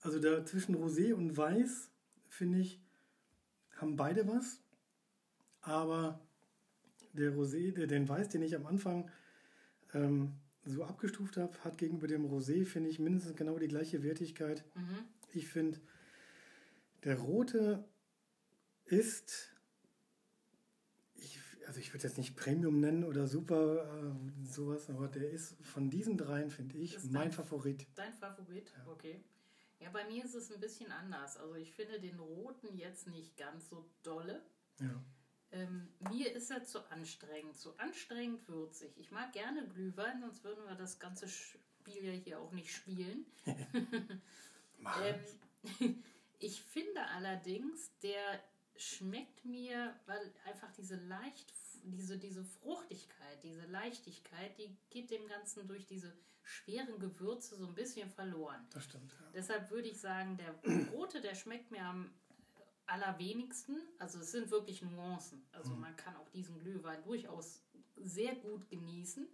also 0.00 0.20
da 0.20 0.44
zwischen 0.44 0.76
Rosé 0.76 1.14
und 1.14 1.36
Weiß, 1.36 1.90
finde 2.28 2.58
ich, 2.58 2.80
haben 3.76 3.96
beide 3.96 4.28
was. 4.28 4.62
Aber 5.62 6.20
der 7.12 7.32
Rosé, 7.32 7.72
der, 7.72 7.86
den 7.86 8.08
Weiß, 8.08 8.28
den 8.28 8.42
ich 8.42 8.54
am 8.54 8.66
Anfang 8.66 9.10
ähm, 9.94 10.34
so 10.64 10.84
abgestuft 10.84 11.36
habe, 11.36 11.58
hat 11.64 11.78
gegenüber 11.78 12.06
dem 12.06 12.26
Rosé, 12.26 12.64
finde 12.64 12.90
ich, 12.90 12.98
mindestens 12.98 13.36
genau 13.36 13.58
die 13.58 13.68
gleiche 13.68 14.02
Wertigkeit. 14.02 14.64
Mhm. 14.74 15.04
Ich 15.32 15.48
finde, 15.48 15.80
der 17.04 17.18
rote 17.18 17.84
ist, 18.84 19.55
also 21.66 21.80
ich 21.80 21.92
würde 21.92 22.06
jetzt 22.06 22.18
nicht 22.18 22.36
Premium 22.36 22.80
nennen 22.80 23.04
oder 23.04 23.26
super 23.26 23.84
äh, 23.84 24.44
sowas, 24.46 24.88
aber 24.90 25.08
der 25.08 25.30
ist 25.30 25.56
von 25.64 25.90
diesen 25.90 26.16
dreien, 26.16 26.50
finde 26.50 26.76
ich, 26.78 26.96
mein 27.04 27.12
dein- 27.12 27.32
Favorit. 27.32 27.86
Dein 27.94 28.14
Favorit? 28.14 28.72
Ja. 28.76 28.92
Okay. 28.92 29.24
Ja, 29.78 29.90
bei 29.90 30.04
mir 30.06 30.24
ist 30.24 30.34
es 30.34 30.50
ein 30.52 30.60
bisschen 30.60 30.90
anders. 30.90 31.36
Also 31.36 31.54
ich 31.56 31.72
finde 31.72 32.00
den 32.00 32.18
roten 32.18 32.74
jetzt 32.76 33.08
nicht 33.08 33.36
ganz 33.36 33.68
so 33.68 33.88
dolle. 34.02 34.42
Ja. 34.80 35.04
Ähm, 35.52 35.88
mir 36.10 36.34
ist 36.34 36.50
er 36.50 36.64
zu 36.64 36.90
anstrengend, 36.90 37.56
zu 37.56 37.76
anstrengend 37.78 38.48
würzig. 38.48 38.96
Ich 38.96 39.10
mag 39.10 39.32
gerne 39.32 39.66
Glühwein, 39.68 40.20
sonst 40.20 40.44
würden 40.44 40.64
wir 40.66 40.74
das 40.74 40.98
ganze 40.98 41.28
Spiel 41.28 42.04
ja 42.04 42.12
hier 42.12 42.40
auch 42.40 42.52
nicht 42.52 42.72
spielen. 42.74 43.26
Ähm, 45.02 45.20
ich 46.38 46.62
finde 46.62 47.00
allerdings, 47.08 47.90
der 48.02 48.40
schmeckt 48.78 49.44
mir, 49.44 49.98
weil 50.06 50.32
einfach 50.44 50.70
diese 50.72 50.96
leicht, 50.96 51.52
diese, 51.84 52.18
diese 52.18 52.44
Fruchtigkeit, 52.44 53.42
diese 53.42 53.66
Leichtigkeit, 53.66 54.56
die 54.58 54.76
geht 54.90 55.10
dem 55.10 55.26
Ganzen 55.28 55.66
durch 55.68 55.86
diese 55.86 56.12
schweren 56.42 56.98
Gewürze 56.98 57.56
so 57.56 57.66
ein 57.66 57.74
bisschen 57.74 58.08
verloren. 58.10 58.66
Das 58.70 58.84
stimmt. 58.84 59.12
Ja. 59.20 59.30
Deshalb 59.34 59.70
würde 59.70 59.88
ich 59.88 60.00
sagen, 60.00 60.36
der 60.36 60.54
rote, 60.92 61.20
der 61.20 61.34
schmeckt 61.34 61.70
mir 61.70 61.82
am 61.82 62.10
allerwenigsten. 62.86 63.80
Also 63.98 64.20
es 64.20 64.30
sind 64.32 64.50
wirklich 64.50 64.82
Nuancen. 64.82 65.44
Also 65.52 65.74
Mhm. 65.74 65.80
man 65.80 65.96
kann 65.96 66.16
auch 66.16 66.28
diesen 66.30 66.58
Glühwein 66.60 67.02
durchaus 67.02 67.62
sehr 67.96 68.34
gut 68.36 68.68
genießen. 68.68 69.26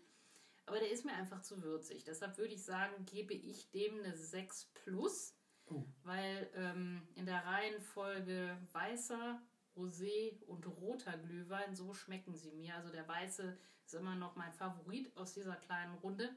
Aber 0.66 0.78
der 0.78 0.90
ist 0.90 1.04
mir 1.04 1.12
einfach 1.12 1.42
zu 1.42 1.62
würzig. 1.62 2.04
Deshalb 2.04 2.38
würde 2.38 2.54
ich 2.54 2.62
sagen, 2.64 3.04
gebe 3.04 3.34
ich 3.34 3.70
dem 3.72 3.98
eine 3.98 4.16
6 4.16 4.70
plus, 4.74 5.34
Oh. 5.66 5.84
weil 6.04 6.50
ähm, 6.54 7.02
in 7.14 7.24
der 7.26 7.44
Reihenfolge 7.46 8.56
weißer, 8.72 9.40
Rosé 9.76 10.38
und 10.46 10.66
roter 10.66 11.16
Glühwein, 11.16 11.74
so 11.74 11.94
schmecken 11.94 12.36
sie 12.36 12.52
mir. 12.52 12.74
Also 12.76 12.90
der 12.90 13.08
weiße 13.08 13.56
ist 13.86 13.94
immer 13.94 14.14
noch 14.16 14.36
mein 14.36 14.52
Favorit 14.52 15.16
aus 15.16 15.32
dieser 15.32 15.56
kleinen 15.56 15.94
Runde. 15.98 16.28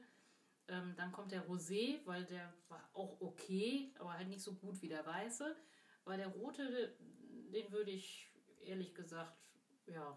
Ähm, 0.68 0.94
dann 0.96 1.12
kommt 1.12 1.32
der 1.32 1.46
Rosé, 1.46 1.98
weil 2.06 2.24
der 2.24 2.52
war 2.68 2.88
auch 2.94 3.20
okay, 3.20 3.92
aber 3.98 4.14
halt 4.14 4.28
nicht 4.28 4.40
so 4.42 4.54
gut 4.54 4.80
wie 4.80 4.88
der 4.88 5.04
weiße. 5.04 5.54
Weil 6.04 6.16
der 6.18 6.28
rote, 6.28 6.96
den 7.52 7.70
würde 7.72 7.90
ich 7.90 8.30
ehrlich 8.64 8.94
gesagt, 8.94 9.36
ja, 9.86 10.16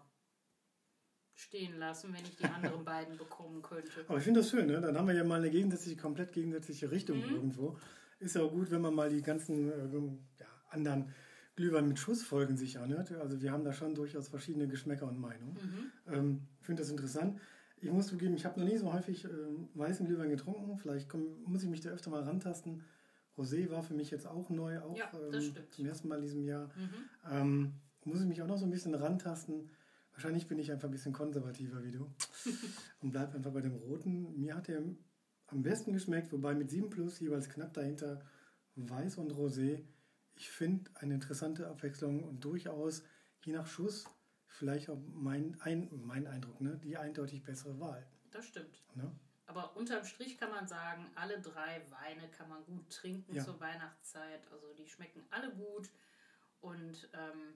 stehen 1.34 1.78
lassen, 1.78 2.12
wenn 2.14 2.24
ich 2.24 2.36
die 2.36 2.44
anderen 2.44 2.84
beiden 2.84 3.16
bekommen 3.16 3.60
könnte. 3.62 4.04
Aber 4.08 4.18
ich 4.18 4.24
finde 4.24 4.40
das 4.40 4.50
schön, 4.50 4.66
ne? 4.66 4.80
Dann 4.80 4.96
haben 4.96 5.06
wir 5.08 5.14
ja 5.14 5.24
mal 5.24 5.36
eine 5.40 5.50
gegensätzliche, 5.50 5.96
komplett 6.00 6.32
gegensätzliche 6.32 6.90
Richtung 6.90 7.18
Mhm. 7.18 7.34
irgendwo. 7.34 7.78
Ist 8.20 8.36
ja 8.36 8.42
auch 8.42 8.52
gut, 8.52 8.70
wenn 8.70 8.80
man 8.80 8.94
mal 8.94 9.10
die 9.10 9.22
ganzen 9.22 9.70
äh, 9.70 10.40
ja, 10.40 10.46
anderen 10.70 11.12
Glühwein 11.56 11.88
mit 11.88 11.98
Schussfolgen 11.98 12.56
sich 12.56 12.78
anhört. 12.78 13.12
Also 13.12 13.42
wir 13.42 13.52
haben 13.52 13.64
da 13.64 13.72
schon 13.72 13.94
durchaus 13.94 14.28
verschiedene 14.28 14.68
Geschmäcker 14.68 15.06
und 15.06 15.18
Meinungen. 15.18 15.54
Mhm. 15.54 16.14
Ähm, 16.14 16.40
ich 16.60 16.66
finde 16.66 16.82
das 16.82 16.90
interessant. 16.90 17.40
Ich 17.82 17.90
muss 17.90 18.08
zugeben, 18.08 18.34
ich 18.34 18.44
habe 18.44 18.60
noch 18.60 18.66
nie 18.66 18.76
so 18.76 18.92
häufig 18.92 19.24
ähm, 19.24 19.68
weißen 19.74 20.06
Glühwein 20.06 20.28
getrunken. 20.28 20.78
Vielleicht 20.78 21.08
komm, 21.08 21.42
muss 21.46 21.62
ich 21.62 21.68
mich 21.68 21.80
da 21.80 21.90
öfter 21.90 22.10
mal 22.10 22.22
rantasten. 22.22 22.82
Rosé 23.38 23.70
war 23.70 23.82
für 23.82 23.94
mich 23.94 24.10
jetzt 24.10 24.26
auch 24.26 24.50
neu, 24.50 24.80
auch 24.80 24.96
Ja, 24.96 25.10
ähm, 25.32 25.54
zum 25.70 25.86
ersten 25.86 26.08
Mal 26.08 26.16
in 26.16 26.22
diesem 26.22 26.44
Jahr. 26.44 26.66
Mhm. 26.66 27.30
Ähm, 27.30 27.72
muss 28.04 28.20
ich 28.20 28.26
mich 28.26 28.42
auch 28.42 28.46
noch 28.46 28.58
so 28.58 28.66
ein 28.66 28.70
bisschen 28.70 28.94
rantasten. 28.94 29.70
Wahrscheinlich 30.12 30.46
bin 30.46 30.58
ich 30.58 30.70
einfach 30.70 30.88
ein 30.88 30.92
bisschen 30.92 31.12
konservativer 31.12 31.82
wie 31.82 31.92
du 31.92 32.06
und 33.00 33.10
bleib 33.10 33.34
einfach 33.34 33.52
bei 33.52 33.62
dem 33.62 33.74
Roten. 33.74 34.38
Mir 34.38 34.56
hat 34.56 34.68
der 34.68 34.82
am 35.50 35.62
besten 35.62 35.92
geschmeckt, 35.92 36.32
wobei 36.32 36.54
mit 36.54 36.70
7 36.70 36.90
Plus 36.90 37.20
jeweils 37.20 37.48
knapp 37.48 37.72
dahinter 37.74 38.24
Weiß 38.76 39.16
und 39.18 39.32
Rosé. 39.32 39.84
Ich 40.36 40.50
finde 40.50 40.90
eine 40.94 41.14
interessante 41.14 41.68
Abwechslung 41.68 42.22
und 42.24 42.44
durchaus 42.44 43.02
je 43.42 43.52
nach 43.52 43.66
Schuss 43.66 44.04
vielleicht 44.46 44.88
auch 44.90 44.98
mein, 45.14 45.60
ein, 45.60 45.88
mein 46.04 46.26
Eindruck, 46.26 46.60
ne, 46.60 46.78
die 46.82 46.96
eindeutig 46.96 47.42
bessere 47.42 47.78
Wahl. 47.78 48.06
Das 48.30 48.46
stimmt. 48.46 48.82
Ne? 48.94 49.10
Aber 49.46 49.76
unterm 49.76 50.04
Strich 50.04 50.38
kann 50.38 50.50
man 50.50 50.66
sagen, 50.68 51.10
alle 51.16 51.40
drei 51.40 51.82
Weine 51.90 52.28
kann 52.30 52.48
man 52.48 52.64
gut 52.64 52.88
trinken 52.90 53.34
Ja. 53.34 53.44
zur 53.44 53.58
Weihnachtszeit. 53.60 54.40
Also 54.52 54.72
die 54.74 54.86
schmecken 54.86 55.24
alle 55.30 55.52
gut. 55.52 55.90
Und 56.60 57.08
ähm, 57.14 57.54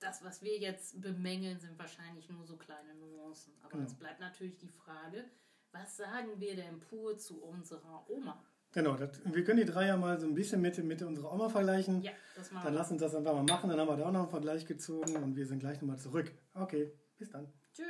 das, 0.00 0.24
was 0.24 0.42
wir 0.42 0.58
jetzt 0.58 1.00
bemängeln, 1.00 1.60
sind 1.60 1.78
wahrscheinlich 1.78 2.28
nur 2.28 2.44
so 2.44 2.56
kleine 2.56 2.94
Nuancen. 2.96 3.52
Aber 3.62 3.74
Genau. 3.76 3.86
es 3.86 3.94
bleibt 3.94 4.18
natürlich 4.20 4.56
die 4.56 4.68
Frage, 4.68 5.24
was 5.72 5.96
sagen 5.96 6.38
wir 6.38 6.56
denn 6.56 6.80
pur 6.80 7.16
zu 7.18 7.42
unserer 7.42 8.04
Oma? 8.08 8.42
Genau, 8.72 8.96
das, 8.96 9.10
wir 9.24 9.44
können 9.44 9.58
die 9.60 9.64
drei 9.64 9.86
ja 9.86 9.96
mal 9.96 10.18
so 10.20 10.26
ein 10.26 10.34
bisschen 10.34 10.60
mit, 10.60 10.76
mit 10.84 11.00
unserer 11.02 11.32
Oma 11.32 11.48
vergleichen. 11.48 12.02
Ja, 12.02 12.12
das 12.36 12.50
machen 12.50 12.64
Dann 12.64 12.74
wir. 12.74 12.78
lass 12.78 12.90
uns 12.90 13.00
das 13.00 13.14
einfach 13.14 13.32
mal 13.32 13.42
machen. 13.44 13.70
Dann 13.70 13.80
haben 13.80 13.88
wir 13.88 13.96
da 13.96 14.06
auch 14.06 14.12
noch 14.12 14.20
einen 14.22 14.30
Vergleich 14.30 14.66
gezogen 14.66 15.16
und 15.16 15.36
wir 15.36 15.46
sind 15.46 15.60
gleich 15.60 15.80
nochmal 15.80 15.98
zurück. 15.98 16.30
Okay, 16.54 16.92
bis 17.16 17.30
dann. 17.30 17.50
Tschö. 17.72 17.84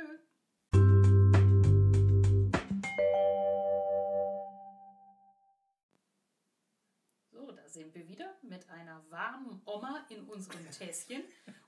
So, 7.31 7.51
da 7.51 7.67
sind 7.67 7.93
wir 7.93 8.07
wieder 8.07 8.33
mit 8.41 8.67
einer 8.69 9.03
warmen 9.09 9.61
Oma 9.65 10.05
in 10.09 10.23
unserem 10.23 10.69
Tässchen. 10.71 11.23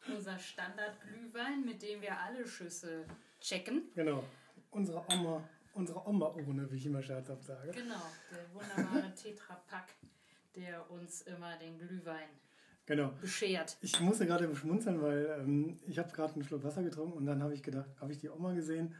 Unser 0.07 0.37
Standardglühwein, 0.39 1.63
mit 1.65 1.81
dem 1.81 2.01
wir 2.01 2.17
alle 2.19 2.47
Schüsse 2.47 3.05
checken. 3.39 3.89
Genau. 3.95 4.23
Unsere 4.71 5.03
Oma, 5.09 5.47
unsere 5.73 6.05
Oma-Urne, 6.07 6.69
wie 6.71 6.75
ich 6.77 6.85
immer 6.85 7.01
scherzhaft 7.01 7.43
sage. 7.43 7.71
Genau, 7.71 8.01
der 8.31 8.53
wunderbare 8.53 9.13
Tetrapack. 9.15 9.95
der 10.55 10.89
uns 10.91 11.21
immer 11.21 11.57
den 11.57 11.77
Glühwein 11.77 12.27
Genau. 12.85 13.11
beschert. 13.21 13.77
Ich 13.81 13.99
musste 14.01 14.25
gerade 14.25 14.53
schmunzeln, 14.55 15.01
weil 15.01 15.37
ähm, 15.39 15.79
ich 15.87 15.97
habe 15.99 16.11
gerade 16.11 16.33
einen 16.33 16.43
Schluck 16.43 16.63
Wasser 16.63 16.83
getrunken 16.83 17.17
und 17.17 17.25
dann 17.25 17.41
habe 17.41 17.53
ich 17.53 17.63
gedacht, 17.63 17.89
habe 18.01 18.11
ich 18.11 18.17
die 18.17 18.29
Oma 18.29 18.53
gesehen 18.53 18.93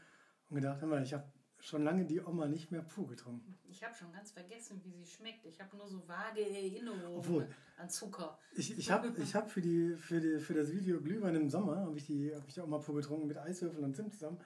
und 0.49 0.55
gedacht, 0.55 0.81
mal, 0.83 1.01
ich 1.03 1.13
habe 1.13 1.25
schon 1.59 1.83
lange 1.83 2.05
die 2.05 2.21
Oma 2.21 2.47
nicht 2.47 2.71
mehr 2.71 2.81
pur 2.83 3.07
getrunken. 3.07 3.57
Ich 3.69 3.83
habe 3.83 3.93
schon 3.93 4.11
ganz 4.13 4.31
vergessen, 4.31 4.81
wie 4.83 4.91
sie 4.91 5.05
schmeckt. 5.05 5.45
Ich 5.45 5.59
habe 5.59 5.75
nur 5.77 5.87
so 5.89 6.07
vage 6.07 6.41
Erinnerungen 6.41 7.05
Obwohl. 7.17 7.47
an 7.77 7.89
Zucker. 7.89 8.39
Ich, 8.55 8.77
ich 8.77 8.89
habe 8.89 9.11
ich 9.21 9.35
hab 9.35 9.49
für, 9.51 9.61
die, 9.61 9.95
für, 9.97 10.19
die, 10.21 10.39
für 10.39 10.53
das 10.53 10.71
Video 10.71 11.01
Glühwein 11.01 11.35
im 11.35 11.49
Sommer, 11.49 11.77
habe 11.77 11.97
ich, 11.97 12.05
die, 12.05 12.33
hab 12.33 12.47
ich 12.47 12.53
die 12.53 12.61
Oma 12.61 12.77
pur 12.79 12.95
getrunken 12.95 13.27
mit 13.27 13.37
Eiswürfeln 13.37 13.83
und 13.83 13.95
Zimt 13.95 14.13
zusammen. 14.13 14.39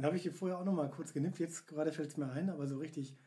Und 0.00 0.06
habe 0.06 0.16
ich 0.16 0.22
die 0.22 0.30
vorher 0.30 0.56
auch 0.58 0.64
noch 0.64 0.72
mal 0.72 0.88
kurz 0.88 1.12
genippt. 1.12 1.38
Jetzt 1.40 1.66
gerade 1.68 1.92
fällt 1.92 2.08
es 2.08 2.16
mir 2.16 2.30
ein, 2.30 2.48
aber 2.48 2.66
so 2.66 2.78
richtig 2.78 3.18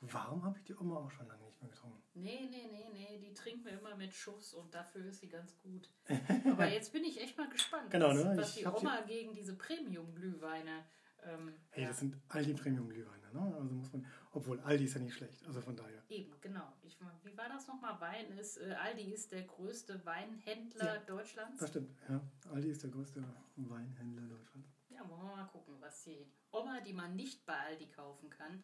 warm 0.00 0.44
habe 0.44 0.56
ich 0.58 0.62
die 0.64 0.76
Oma 0.76 0.98
auch 0.98 1.10
schon 1.10 1.26
lange 1.26 1.42
nicht 1.42 1.60
mehr 1.60 1.68
getrunken. 1.72 2.00
Nee, 2.14 2.46
nee, 2.48 2.68
nee, 2.70 2.84
nee, 2.92 3.18
die 3.18 3.34
trinken 3.34 3.64
wir 3.64 3.72
immer 3.72 3.96
mit 3.96 4.12
Schuss 4.14 4.54
und 4.54 4.72
dafür 4.72 5.06
ist 5.06 5.18
sie 5.18 5.26
ganz 5.28 5.58
gut. 5.58 5.90
Aber 6.46 6.68
jetzt 6.68 6.92
bin 6.92 7.02
ich 7.02 7.20
echt 7.20 7.36
mal 7.36 7.48
gespannt, 7.50 7.90
Genau, 7.90 8.10
was, 8.10 8.22
ne? 8.24 8.36
was 8.36 8.54
die 8.54 8.64
hab 8.64 8.76
die- 8.76 8.86
Oma 8.86 9.00
gegen 9.08 9.34
diese 9.34 9.56
Premium-Glühweine. 9.56 10.84
Ähm, 11.24 11.52
Hey, 11.70 11.82
ja, 11.82 11.88
das 11.88 11.98
sind 11.98 12.16
Aldi 12.28 12.54
Premium 12.54 12.88
Glühweine, 12.88 13.32
ne? 13.32 13.56
Also 13.56 13.74
muss 13.74 13.92
man, 13.92 14.06
obwohl 14.30 14.60
Aldi 14.60 14.84
ist 14.84 14.94
ja 14.94 15.00
nicht 15.00 15.14
schlecht, 15.14 15.44
also 15.44 15.60
von 15.60 15.74
daher. 15.74 16.00
eben, 16.08 16.32
genau. 16.40 16.72
Ich, 16.82 16.96
wie 17.24 17.36
war 17.36 17.48
das 17.48 17.66
nochmal? 17.66 18.00
Wein 18.00 18.30
ist, 18.38 18.56
äh, 18.58 18.72
Aldi 18.74 19.12
ist 19.12 19.32
der 19.32 19.42
größte 19.42 20.00
Weinhändler 20.06 20.94
Ja. 20.94 21.00
Deutschlands. 21.00 21.58
Das 21.58 21.70
stimmt, 21.70 21.90
ja. 22.08 22.20
Aldi 22.52 22.70
ist 22.70 22.84
der 22.84 22.90
größte 22.90 23.24
Weinhändler 23.56 24.22
Deutschlands. 24.28 24.79
Ja, 25.00 25.08
wollen 25.08 25.22
wir 25.22 25.36
mal 25.36 25.46
gucken, 25.46 25.76
was 25.80 26.02
die 26.04 26.26
Oma, 26.50 26.80
die 26.82 26.92
man 26.92 27.16
nicht 27.16 27.46
bei 27.46 27.58
Aldi 27.58 27.86
kaufen 27.86 28.28
kann, 28.28 28.62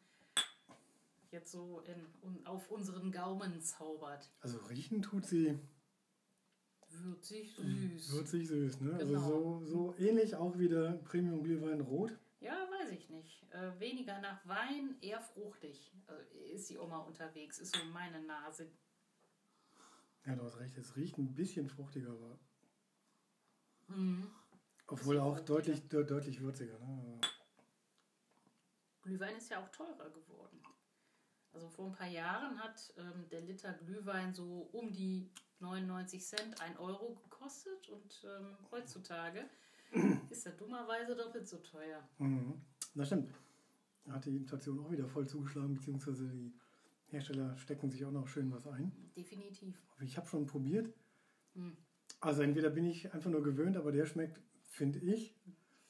jetzt 1.31 1.51
so 1.51 1.81
in, 1.81 2.07
un, 2.22 2.46
auf 2.46 2.70
unseren 2.70 3.11
Gaumen 3.11 3.61
zaubert. 3.62 4.31
Also 4.40 4.59
riechen 4.66 5.01
tut 5.01 5.25
sie 5.25 5.59
Würzig, 6.88 7.57
süß. 7.57 8.12
würzig 8.12 8.49
süß, 8.49 8.81
ne? 8.83 8.94
Also 8.94 9.07
Genau. 9.14 9.29
so, 9.29 9.64
so 9.64 9.94
ähnlich 9.99 10.35
auch 10.37 10.59
wie 10.59 10.68
der 10.68 10.92
Premium 11.05 11.42
Glühwein 11.42 11.81
rot. 11.81 12.16
Ja, 12.40 12.68
weiß 12.70 12.90
ich 12.92 13.09
nicht. 13.11 13.42
Äh, 13.53 13.79
weniger 13.81 14.20
nach 14.20 14.46
Wein, 14.46 14.96
eher 15.01 15.20
fruchtig 15.20 15.90
äh, 16.09 16.53
ist 16.55 16.68
die 16.70 16.79
Oma 16.79 16.99
unterwegs, 16.99 17.59
ist 17.59 17.75
so 17.75 17.83
meine 17.92 18.20
Nase. 18.22 18.70
Ja, 20.27 20.35
du 20.37 20.42
hast 20.42 20.59
recht, 20.59 20.77
es 20.77 20.96
riecht 20.96 21.16
ein 21.18 21.35
bisschen 21.35 21.66
fruchtiger, 21.68 22.11
aber 22.11 22.38
Mhm. 23.88 24.31
Obwohl 24.87 25.18
auch 25.18 25.40
deutlich, 25.40 25.88
de 25.88 26.05
deutlich 26.05 26.40
würziger. 26.40 26.79
Ne? 26.79 27.20
Glühwein 29.03 29.37
ist 29.37 29.51
ja 29.51 29.62
auch 29.62 29.68
teurer 29.70 30.11
geworden. 30.11 30.61
Also 31.53 31.68
vor 31.68 31.87
ein 31.87 31.92
paar 31.92 32.09
Jahren 32.09 32.59
hat 32.59 32.92
ähm, 32.99 33.29
der 33.31 33.40
Liter 33.40 33.72
Glühwein 33.72 34.35
so 34.35 34.68
um 34.72 34.92
die 34.92 35.31
99 35.61 36.22
Cent, 36.22 36.61
1 36.61 36.79
Euro 36.79 37.14
gekostet 37.14 37.88
und 37.88 38.25
ähm, 38.25 38.57
heutzutage 38.70 39.49
ist 40.31 40.44
er 40.44 40.53
dummerweise 40.53 41.16
doppelt 41.16 41.49
so 41.49 41.59
teuer. 41.59 42.07
Mhm. 42.18 42.61
Das 42.94 43.07
stimmt. 43.07 43.33
Hat 44.09 44.25
die 44.25 44.37
Inflation 44.37 44.79
auch 44.85 44.90
wieder 44.90 45.09
voll 45.09 45.27
zugeschlagen, 45.27 45.75
beziehungsweise 45.75 46.29
die 46.29 46.53
Hersteller 47.07 47.57
stecken 47.57 47.90
sich 47.90 48.05
auch 48.05 48.12
noch 48.12 48.29
schön 48.29 48.53
was 48.53 48.66
ein. 48.66 48.92
Definitiv. 49.16 49.81
Ich 50.01 50.16
habe 50.16 50.27
schon 50.27 50.46
probiert. 50.46 50.92
Hm. 51.55 51.77
Also 52.20 52.42
entweder 52.42 52.70
bin 52.70 52.87
ich 52.87 53.12
einfach 53.12 53.31
nur 53.31 53.42
gewöhnt, 53.42 53.77
aber 53.77 53.92
der 53.92 54.07
schmeckt, 54.07 54.40
finde 54.76 54.98
ich, 54.98 55.34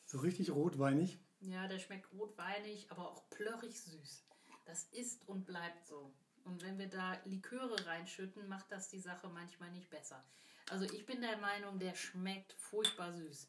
so 0.04 0.18
richtig 0.18 0.50
rotweinig. 0.50 1.18
Ja, 1.40 1.68
der 1.68 1.78
schmeckt 1.78 2.12
rotweinig, 2.12 2.90
aber 2.90 3.10
auch 3.10 3.28
plörrig 3.30 3.80
süß. 3.80 4.24
Das 4.64 4.84
ist 4.84 5.28
und 5.28 5.46
bleibt 5.46 5.86
so. 5.86 6.12
Und 6.44 6.62
wenn 6.62 6.78
wir 6.78 6.88
da 6.88 7.20
Liköre 7.24 7.86
reinschütten, 7.86 8.48
macht 8.48 8.70
das 8.70 8.88
die 8.88 9.00
Sache 9.00 9.28
manchmal 9.28 9.70
nicht 9.72 9.90
besser. 9.90 10.24
Also 10.70 10.84
ich 10.84 11.06
bin 11.06 11.20
der 11.20 11.36
Meinung, 11.38 11.78
der 11.78 11.94
schmeckt 11.94 12.52
furchtbar 12.54 13.12
süß. 13.12 13.48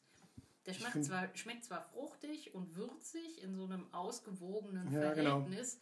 Der 0.65 0.73
schmeckt 0.73 1.05
zwar, 1.05 1.35
schmeckt 1.35 1.63
zwar 1.63 1.81
fruchtig 1.81 2.53
und 2.53 2.75
würzig 2.75 3.41
in 3.41 3.55
so 3.55 3.63
einem 3.63 3.91
ausgewogenen 3.93 4.91
Ja, 4.91 5.13
genau. 5.13 5.41
Verhältnis, 5.41 5.79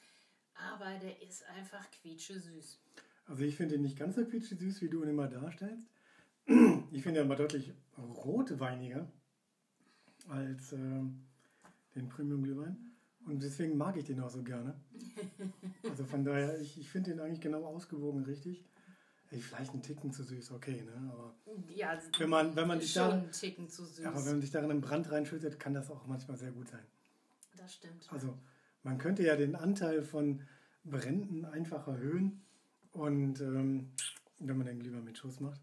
aber 0.53 0.99
der 0.99 1.21
ist 1.21 1.43
einfach 1.45 1.89
quietsche 1.91 2.39
süß. 2.39 2.79
Also 3.25 3.43
ich 3.43 3.55
finde 3.55 3.75
ihn 3.75 3.81
nicht 3.81 3.97
ganz 3.97 4.15
so 4.15 4.23
quietschig 4.23 4.59
süß, 4.59 4.81
wie 4.81 4.89
du 4.89 5.01
ihn 5.03 5.09
immer 5.09 5.27
darstellst. 5.27 5.89
Ich 6.45 7.01
finde 7.01 7.21
ihn 7.21 7.25
aber 7.25 7.35
deutlich 7.35 7.73
rotweiniger 7.97 9.11
als 10.29 10.73
ähm, 10.73 11.23
den 11.95 12.09
Premium 12.09 12.43
Glühwein. 12.43 12.77
Und 13.25 13.41
deswegen 13.41 13.77
mag 13.77 13.97
ich 13.97 14.05
den 14.05 14.19
auch 14.19 14.29
so 14.29 14.43
gerne. 14.43 14.75
Also 15.89 16.03
von 16.03 16.23
daher, 16.23 16.59
ich, 16.59 16.79
ich 16.79 16.89
finde 16.89 17.11
den 17.11 17.19
eigentlich 17.19 17.41
genau 17.41 17.63
ausgewogen 17.65 18.23
richtig. 18.23 18.65
Ey, 19.31 19.39
vielleicht 19.39 19.73
ein 19.73 19.81
Ticken 19.81 20.11
zu 20.11 20.23
süß, 20.23 20.51
okay, 20.51 20.81
ne? 20.83 21.11
Aber, 21.11 21.33
Ja, 21.75 21.97
Wenn 22.19 22.29
man- 22.29 22.55
wenn 22.55 22.67
man 22.67 22.79
sich 22.81 22.93
da- 22.93 23.11
einen 23.11 23.31
Ticken 23.31 23.69
zu 23.69 23.85
süß. 23.85 24.05
aber 24.05 24.17
wenn 24.25 24.33
man 24.33 24.41
sich 24.41 24.51
darin 24.51 24.71
einen 24.71 24.81
Brand 24.81 25.11
reinschüttet, 25.11 25.59
kann 25.59 25.73
das 25.73 25.89
auch 25.91 26.05
manchmal 26.07 26.37
sehr 26.37 26.51
gut 26.51 26.67
sein. 26.69 26.83
das 27.57 27.73
stimmt. 27.75 28.07
Also 28.11 28.37
man 28.83 28.97
könnte 28.97 29.23
ja 29.23 29.35
den 29.35 29.55
Anteil 29.55 30.03
von 30.03 30.41
Bränden 30.83 31.45
einfach 31.45 31.87
erhöhen. 31.87 32.41
Und 32.91 33.41
ähm, 33.41 33.91
wenn 34.39 34.57
man 34.57 34.67
den 34.67 34.79
Glühwein 34.79 35.03
mit 35.03 35.17
Schuss 35.17 35.39
macht. 35.39 35.61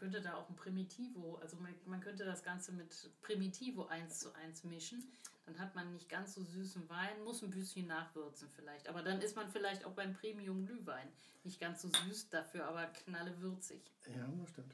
Man 0.00 0.12
könnte 0.12 0.20
da 0.20 0.36
auch 0.36 0.48
ein 0.48 0.54
Primitivo, 0.54 1.38
also 1.42 1.56
man, 1.56 1.74
man 1.86 2.00
könnte 2.00 2.24
das 2.24 2.44
Ganze 2.44 2.70
mit 2.70 3.10
Primitivo 3.20 3.86
1 3.86 4.20
zu 4.20 4.32
1 4.32 4.62
mischen. 4.62 5.02
Dann 5.44 5.58
hat 5.58 5.74
man 5.74 5.92
nicht 5.92 6.08
ganz 6.08 6.34
so 6.34 6.44
süßen 6.44 6.88
Wein, 6.88 7.24
muss 7.24 7.42
ein 7.42 7.50
bisschen 7.50 7.88
nachwürzen 7.88 8.48
vielleicht. 8.54 8.88
Aber 8.88 9.02
dann 9.02 9.20
ist 9.20 9.34
man 9.34 9.50
vielleicht 9.50 9.84
auch 9.84 9.94
beim 9.94 10.12
Premium 10.14 10.64
Glühwein 10.66 11.08
nicht 11.42 11.58
ganz 11.58 11.82
so 11.82 11.88
süß, 11.88 12.28
dafür 12.28 12.66
aber 12.66 12.86
knallewürzig. 12.86 13.80
Ja, 14.06 14.28
das 14.40 14.50
stimmt. 14.50 14.72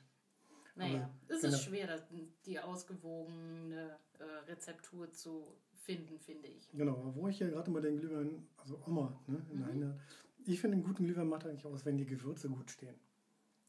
Naja, 0.76 1.04
Aber 1.04 1.34
es 1.34 1.40
genau. 1.40 1.54
ist 1.54 1.62
schwer, 1.62 1.86
das, 1.86 2.02
die 2.44 2.60
ausgewogene 2.60 3.96
äh, 4.18 4.24
Rezeptur 4.50 5.10
zu 5.10 5.56
finden, 5.84 6.18
finde 6.18 6.48
ich. 6.48 6.70
Genau, 6.72 6.98
aber 6.98 7.14
wo 7.14 7.28
ich 7.28 7.38
hier 7.38 7.48
gerade 7.48 7.70
mal 7.70 7.80
den 7.80 7.96
Glühwein, 7.96 8.46
also 8.58 8.78
Oma, 8.86 9.18
ne, 9.26 9.42
in 9.50 9.58
der 9.58 9.68
Mhm. 9.68 9.84
Hand, 9.84 10.00
ich 10.44 10.60
finde, 10.60 10.74
einen 10.76 10.84
guten 10.84 11.04
Glühwein 11.06 11.28
macht 11.28 11.46
eigentlich 11.46 11.64
aus, 11.64 11.86
wenn 11.86 11.96
die 11.96 12.04
Gewürze 12.04 12.50
gut 12.50 12.70
stehen. 12.70 12.94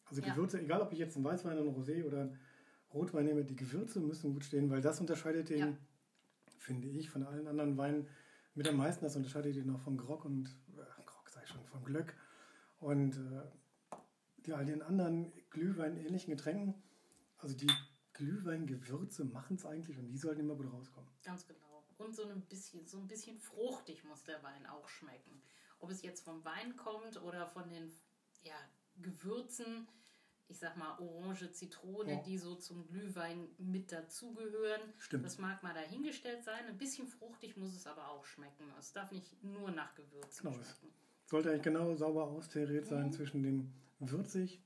Also 0.05 0.21
Ja. 0.21 0.33
Gewürze, 0.33 0.61
egal 0.61 0.81
ob 0.81 0.91
ich 0.93 0.99
jetzt 0.99 1.15
einen 1.15 1.25
Weißwein, 1.25 1.57
einen 1.57 1.75
Rosé 1.75 2.03
oder 2.05 2.21
einen 2.21 2.39
Rotwein 2.93 3.25
nehme, 3.25 3.43
die 3.43 3.55
Gewürze 3.55 3.99
müssen 3.99 4.33
gut 4.33 4.45
stehen, 4.45 4.69
weil 4.69 4.81
das 4.81 4.99
unterscheidet 4.99 5.49
den, 5.49 5.59
Ja. 5.59 5.77
finde 6.57 6.87
ich, 6.87 7.09
von 7.09 7.23
allen 7.23 7.47
anderen 7.47 7.77
Weinen 7.77 8.07
mit 8.53 8.67
am 8.67 8.77
meisten. 8.77 9.03
Das 9.03 9.15
unterscheidet 9.15 9.55
ihn 9.55 9.69
auch 9.73 9.79
von 9.79 9.97
Grog 9.97 10.25
und, 10.25 10.47
äh, 10.77 11.03
Grog 11.05 11.29
sag 11.29 11.43
ich 11.43 11.49
schon, 11.49 11.65
von 11.65 11.83
Glöck 11.83 12.13
und 12.79 13.17
äh, 13.17 13.41
die, 14.45 14.53
all 14.53 14.65
den 14.65 14.81
anderen 14.81 15.31
Glühwein-ähnlichen 15.49 16.31
Getränken. 16.35 16.75
Also 17.37 17.55
die 17.55 17.69
Glühweingewürze 18.13 19.25
machen 19.25 19.55
es 19.57 19.65
eigentlich 19.65 19.97
und 19.97 20.07
die 20.07 20.17
sollten 20.17 20.41
immer 20.41 20.55
gut 20.55 20.71
rauskommen. 20.71 21.09
Ganz 21.23 21.45
genau. 21.47 21.83
Und 21.97 22.15
so 22.15 22.23
ein 22.27 22.41
bisschen, 22.41 22.85
so 22.85 22.97
ein 22.99 23.07
bisschen 23.07 23.39
fruchtig 23.39 24.03
muss 24.03 24.23
der 24.23 24.41
Wein 24.43 24.65
auch 24.67 24.87
schmecken. 24.87 25.41
Ob 25.79 25.89
es 25.91 26.01
jetzt 26.01 26.23
vom 26.23 26.43
Wein 26.45 26.75
kommt 26.75 27.21
oder 27.21 27.47
von 27.47 27.69
den 27.69 27.91
ja, 28.43 28.55
Gewürzen, 29.01 29.87
ich 30.47 30.57
sag 30.59 30.77
mal 30.77 30.97
Orange, 30.99 31.51
Zitrone, 31.51 32.13
Ja. 32.13 32.21
die 32.21 32.37
so 32.37 32.55
zum 32.55 32.87
Glühwein 32.87 33.47
mit 33.57 33.91
dazugehören. 33.91 34.81
Stimmt. 34.99 35.25
Das 35.25 35.37
mag 35.39 35.63
mal 35.63 35.73
dahingestellt 35.73 36.43
sein. 36.43 36.65
Ein 36.67 36.77
bisschen 36.77 37.07
fruchtig 37.07 37.57
muss 37.57 37.75
es 37.75 37.87
aber 37.87 38.09
auch 38.09 38.25
schmecken. 38.25 38.65
Es 38.79 38.93
darf 38.93 39.11
nicht 39.11 39.41
nur 39.43 39.71
nach 39.71 39.95
Gewürzen 39.95 40.43
Genau. 40.51 40.55
schmecken. 40.63 40.93
Sollte 41.25 41.49
eigentlich 41.49 41.63
genau 41.63 41.95
sauber 41.95 42.25
austariert 42.25 42.85
sein 42.85 43.07
Mhm. 43.07 43.11
zwischen 43.13 43.41
dem 43.43 43.73
würzig, 43.99 44.61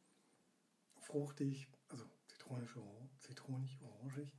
fruchtig, 0.98 1.70
also 1.88 2.04
zitronisch, 2.28 2.76
zitronig, 3.20 3.78
orangig 3.82 4.34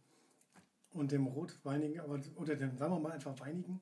und 0.90 1.12
dem 1.12 1.26
rotweinigen, 1.26 2.00
aber 2.00 2.20
oder 2.36 2.56
dem, 2.56 2.76
sagen 2.76 2.92
wir 2.94 3.00
mal 3.00 3.12
einfach 3.12 3.38
weinigen, 3.40 3.80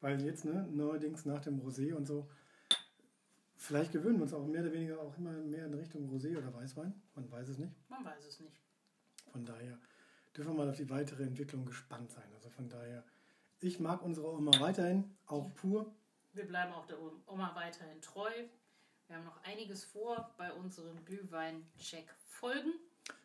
weil 0.00 0.20
jetzt 0.22 0.44
ne, 0.44 0.66
neuerdings 0.70 1.24
nach 1.24 1.40
dem 1.40 1.60
Rosé 1.60 1.94
und 1.94 2.04
so, 2.06 2.28
vielleicht 3.64 3.92
gewöhnen 3.92 4.18
wir 4.18 4.24
uns 4.24 4.34
auch 4.34 4.46
mehr 4.46 4.62
oder 4.62 4.72
weniger 4.72 5.00
auch 5.00 5.16
immer 5.18 5.32
mehr 5.32 5.66
in 5.66 5.74
Richtung 5.74 6.08
Rosé 6.10 6.36
oder 6.36 6.52
Weißwein, 6.54 6.94
man 7.14 7.30
weiß 7.30 7.48
es 7.48 7.58
nicht. 7.58 7.72
Man 7.88 8.04
weiß 8.04 8.24
es 8.26 8.40
nicht. 8.40 8.60
Von 9.32 9.44
daher 9.44 9.78
dürfen 10.36 10.52
wir 10.52 10.64
mal 10.64 10.70
auf 10.70 10.76
die 10.76 10.90
weitere 10.90 11.22
Entwicklung 11.22 11.64
gespannt 11.64 12.10
sein. 12.10 12.24
Also 12.34 12.50
von 12.50 12.68
daher, 12.68 13.04
ich 13.60 13.80
mag 13.80 14.02
unsere 14.02 14.32
Oma 14.32 14.52
weiterhin, 14.60 15.16
auch 15.26 15.52
pur. 15.54 15.92
Wir 16.32 16.46
bleiben 16.46 16.72
auch 16.72 16.86
der 16.86 16.98
Oma 17.26 17.54
weiterhin 17.54 18.00
treu. 18.00 18.30
Wir 19.06 19.16
haben 19.16 19.24
noch 19.24 19.42
einiges 19.44 19.84
vor 19.84 20.30
bei 20.36 20.52
unseren 20.52 21.04
Glühwein-Check-Folgen. 21.04 22.72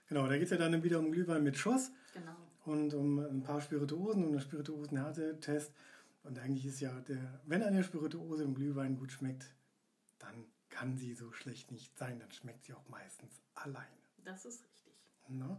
Genau, 0.07 0.27
da 0.27 0.33
geht 0.33 0.43
es 0.43 0.49
ja 0.49 0.57
dann 0.57 0.83
wieder 0.83 0.99
um 0.99 1.11
Glühwein 1.11 1.43
mit 1.43 1.57
Schuss. 1.57 1.91
Genau. 2.13 2.35
und 2.65 2.93
um 2.93 3.19
ein 3.19 3.41
paar 3.43 3.61
Spirituosen 3.61 4.23
und 4.23 4.31
einen 4.31 4.41
Spirituosenhärtetest. 4.41 5.73
Und 6.23 6.39
eigentlich 6.39 6.65
ist 6.65 6.79
ja 6.79 6.91
der, 7.01 7.39
wenn 7.45 7.63
eine 7.63 7.83
Spirituose 7.83 8.43
im 8.43 8.55
Glühwein 8.55 8.97
gut 8.97 9.11
schmeckt, 9.11 9.53
dann 10.19 10.45
kann 10.69 10.97
sie 10.97 11.13
so 11.13 11.31
schlecht 11.31 11.71
nicht 11.71 11.97
sein. 11.97 12.19
Dann 12.19 12.31
schmeckt 12.31 12.65
sie 12.65 12.73
auch 12.73 12.87
meistens 12.89 13.41
alleine. 13.55 13.87
Das 14.23 14.45
ist 14.45 14.63
richtig. 14.63 14.93
Na? 15.27 15.57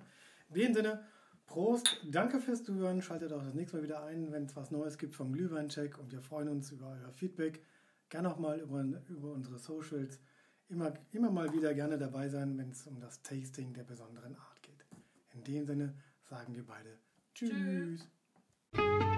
In 0.49 0.55
dem 0.55 0.75
Sinne, 0.75 1.05
Prost, 1.47 2.01
danke 2.09 2.41
fürs 2.41 2.63
Zuhören. 2.63 3.03
Schaltet 3.03 3.33
auch 3.33 3.43
das 3.43 3.55
nächste 3.55 3.77
Mal 3.77 3.83
wieder 3.83 4.05
ein, 4.05 4.31
wenn 4.31 4.45
es 4.45 4.55
was 4.57 4.71
Neues 4.71 4.99
gibt 4.99 5.15
vom 5.15 5.33
Glühweincheck. 5.33 5.99
Und 5.99 6.13
wir 6.13 6.23
freuen 6.23 6.49
uns 6.49 6.71
über 6.71 6.89
euer 6.89 7.13
Feedback. 7.13 7.65
Gerne 8.09 8.33
auch 8.33 8.39
mal 8.39 8.61
über, 8.61 8.83
über 9.09 9.33
unsere 9.33 9.59
Socials, 9.59 10.21
immer, 10.69 10.93
immer 11.13 11.31
mal 11.31 11.53
wieder 11.53 11.75
gerne 11.75 11.99
dabei 11.99 12.29
sein, 12.29 12.59
wenn 12.59 12.71
es 12.71 12.87
um 12.87 13.01
das 13.01 13.23
Tasting 13.23 13.73
der 13.75 13.85
besonderen 13.85 14.37
Art 14.37 14.63
geht. 14.63 14.85
In 15.33 15.45
dem 15.45 15.67
Sinne 15.67 15.95
sagen 16.25 16.55
wir 16.55 16.67
beide 16.67 16.99
Tschüss. 17.35 17.51
Tschüss. 17.51 19.10